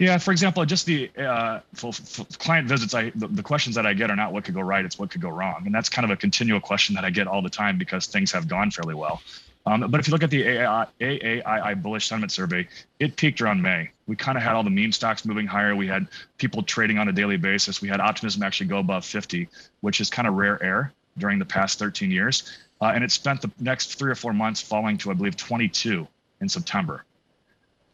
Yeah, 0.00 0.16
for 0.16 0.32
example, 0.32 0.64
just 0.64 0.86
the 0.86 1.10
uh, 1.18 1.60
for, 1.74 1.92
for 1.92 2.24
client 2.38 2.66
visits, 2.66 2.94
I 2.94 3.10
the, 3.10 3.28
the, 3.28 3.42
questions 3.42 3.76
that 3.76 3.84
I 3.84 3.92
get 3.92 4.10
are 4.10 4.16
not 4.16 4.32
what 4.32 4.44
could 4.44 4.54
go 4.54 4.62
right; 4.62 4.82
it's 4.82 4.98
what 4.98 5.10
could 5.10 5.20
go 5.20 5.28
wrong, 5.28 5.64
and 5.66 5.74
that's 5.74 5.90
kind 5.90 6.06
of 6.06 6.10
a 6.10 6.16
continual 6.16 6.58
question 6.58 6.94
that 6.94 7.04
I 7.04 7.10
get 7.10 7.26
all 7.26 7.42
the 7.42 7.50
time 7.50 7.76
because 7.76 8.06
things 8.06 8.32
have 8.32 8.48
gone 8.48 8.70
fairly 8.70 8.94
well. 8.94 9.20
Um, 9.66 9.90
but 9.90 10.00
if 10.00 10.08
you 10.08 10.12
look 10.12 10.22
at 10.22 10.30
the 10.30 10.42
AAI, 10.42 10.88
AAII 11.02 11.82
bullish 11.82 12.08
sentiment 12.08 12.32
survey, 12.32 12.66
it 12.98 13.14
peaked 13.16 13.42
around 13.42 13.60
May. 13.60 13.90
We 14.06 14.16
kind 14.16 14.38
of 14.38 14.42
had 14.42 14.54
all 14.54 14.62
the 14.62 14.70
meme 14.70 14.92
stocks 14.92 15.26
moving 15.26 15.46
higher. 15.46 15.76
We 15.76 15.86
had 15.86 16.08
people 16.38 16.62
trading 16.62 16.96
on 16.96 17.08
a 17.08 17.12
daily 17.12 17.36
basis. 17.36 17.82
We 17.82 17.88
had 17.88 18.00
optimism 18.00 18.42
actually 18.42 18.68
go 18.68 18.78
above 18.78 19.04
50, 19.04 19.48
which 19.82 20.00
is 20.00 20.08
kind 20.08 20.26
of 20.26 20.32
rare 20.32 20.62
air 20.62 20.94
during 21.18 21.38
the 21.38 21.44
past 21.44 21.78
13 21.78 22.10
years. 22.10 22.58
Uh, 22.80 22.86
and 22.94 23.04
it 23.04 23.12
spent 23.12 23.42
the 23.42 23.50
next 23.60 23.96
three 23.96 24.10
or 24.10 24.14
four 24.14 24.32
months 24.32 24.62
falling 24.62 24.96
to, 24.96 25.10
I 25.10 25.14
believe, 25.14 25.36
22 25.36 26.08
in 26.40 26.48
September 26.48 27.04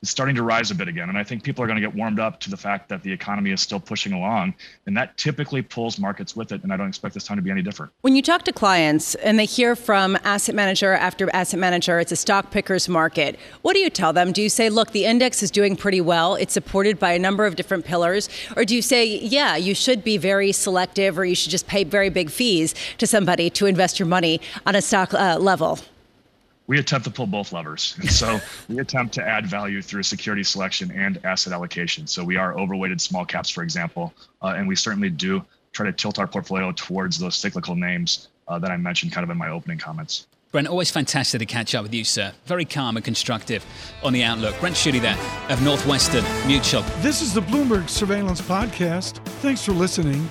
is 0.03 0.11
starting 0.11 0.35
to 0.37 0.43
rise 0.43 0.71
a 0.71 0.75
bit 0.75 0.89
again. 0.89 1.09
And 1.09 1.19
I 1.19 1.25
think 1.25 1.43
people 1.43 1.65
are 1.65 1.67
going 1.67 1.81
to 1.81 1.87
get 1.87 1.95
warmed 1.95 2.21
up 2.21 2.41
to 2.41 2.51
the 2.51 2.57
fact 2.57 2.89
that 2.89 3.03
the 3.03 3.13
economy 3.13 3.51
is 3.51 3.61
still 3.61 3.81
pushing 3.81 4.13
along. 4.13 4.55
And 4.87 4.97
that 4.97 5.17
typically 5.17 5.63
pulls 5.63 5.99
markets 5.99 6.37
with 6.37 6.53
it. 6.53 6.63
And 6.63 6.73
I 6.73 6.77
don't 6.77 6.89
expect 6.89 7.15
this 7.15 7.25
time 7.25 7.37
to 7.37 7.43
be 7.43 7.51
any 7.51 7.63
different. 7.63 7.93
When 8.03 8.15
you 8.15 8.23
talk 8.23 8.43
to 8.45 8.53
clients 8.53 9.15
and 9.17 9.39
they 9.39 9.45
hear 9.45 9.75
from 9.75 10.19
asset 10.25 10.55
manager 10.55 10.93
after 10.93 11.29
asset 11.35 11.61
manager, 11.61 11.99
it's 11.99 12.13
a 12.13 12.17
stock 12.17 12.51
picker's 12.51 12.89
market, 12.89 13.39
what 13.63 13.75
do 13.75 13.81
you 13.81 13.91
tell 13.91 14.13
them? 14.13 14.33
Do 14.33 14.43
you 14.43 14.49
say, 14.49 14.69
look, 14.69 14.93
the 14.93 15.05
index 15.05 15.43
is 15.43 15.51
doing 15.51 15.77
pretty 15.77 16.01
well, 16.01 16.35
it's 16.35 16.53
supported 16.53 16.99
by 16.99 17.13
a 17.13 17.19
number 17.19 17.47
of 17.47 17.57
different 17.57 17.85
pillars? 17.85 18.29
Or 18.57 18.65
do 18.65 18.75
you 18.75 18.83
say, 18.83 19.05
yeah, 19.05 19.57
you 19.57 19.75
should 19.75 20.05
be 20.05 20.17
very 20.19 20.53
selective 20.53 21.19
or 21.19 21.25
you 21.25 21.35
should 21.35 21.51
just 21.51 21.67
pay 21.67 21.85
very 21.85 22.11
big 22.11 22.31
fees 22.31 22.75
to 22.99 23.07
somebody 23.07 23.51
to 23.51 23.67
invest 23.67 23.99
your 23.99 24.07
money 24.07 24.41
on 24.67 24.75
a 24.75 24.83
stock 24.83 25.15
uh, 25.15 25.39
level? 25.39 25.79
We 26.67 26.79
attempt 26.79 27.05
to 27.05 27.11
pull 27.11 27.27
both 27.27 27.53
levers. 27.53 27.97
And 28.01 28.11
so 28.11 28.41
we 28.69 28.79
attempt 28.79 29.15
to 29.15 29.23
add 29.23 29.47
value 29.47 29.83
through 29.83 30.03
security 30.03 30.43
selection 30.43 30.91
and 30.91 31.19
asset 31.25 31.53
allocation. 31.53 32.07
So 32.07 32.25
we 32.25 32.37
are 32.37 32.59
overweighted 32.59 33.01
small 33.01 33.25
caps, 33.25 33.51
for 33.51 33.63
example, 33.63 34.13
uh, 34.43 34.55
and 34.57 34.69
we 34.69 34.77
certainly 34.77 35.11
do 35.11 35.45
try 35.73 35.87
to 35.87 35.93
tilt 35.93 36.19
our 36.19 36.27
portfolio 36.27 36.73
towards 36.73 37.19
those 37.19 37.37
cyclical 37.37 37.75
names 37.75 38.29
uh, 38.49 38.59
that 38.59 38.71
I 38.71 38.77
mentioned 38.77 39.13
kind 39.13 39.25
of 39.25 39.31
in 39.31 39.37
my 39.37 39.51
opening 39.51 39.79
comments. 39.79 40.27
Brent, 40.53 40.69
always 40.69 40.91
fantastic 40.91 41.41
to 41.41 41.47
catch 41.47 41.75
up 41.75 41.83
with 41.83 41.93
you, 41.93 42.05
sir. 42.05 42.33
Very 42.47 42.65
calm 42.65 42.97
and 42.97 43.05
constructive 43.05 43.67
on 44.03 44.13
the 44.13 44.23
outlook. 44.23 44.59
Brent 44.61 44.77
Schutte 44.77 45.01
there 45.01 45.19
of 45.51 45.61
Northwestern 45.63 46.25
Mutual. 46.47 46.83
This 47.01 47.21
is 47.21 47.35
the 47.35 47.43
Bloomberg 47.43 47.89
Surveillance 47.89 48.41
Podcast. 48.41 49.23
Thanks 49.41 49.65
for 49.65 49.73
listening. 49.73 50.31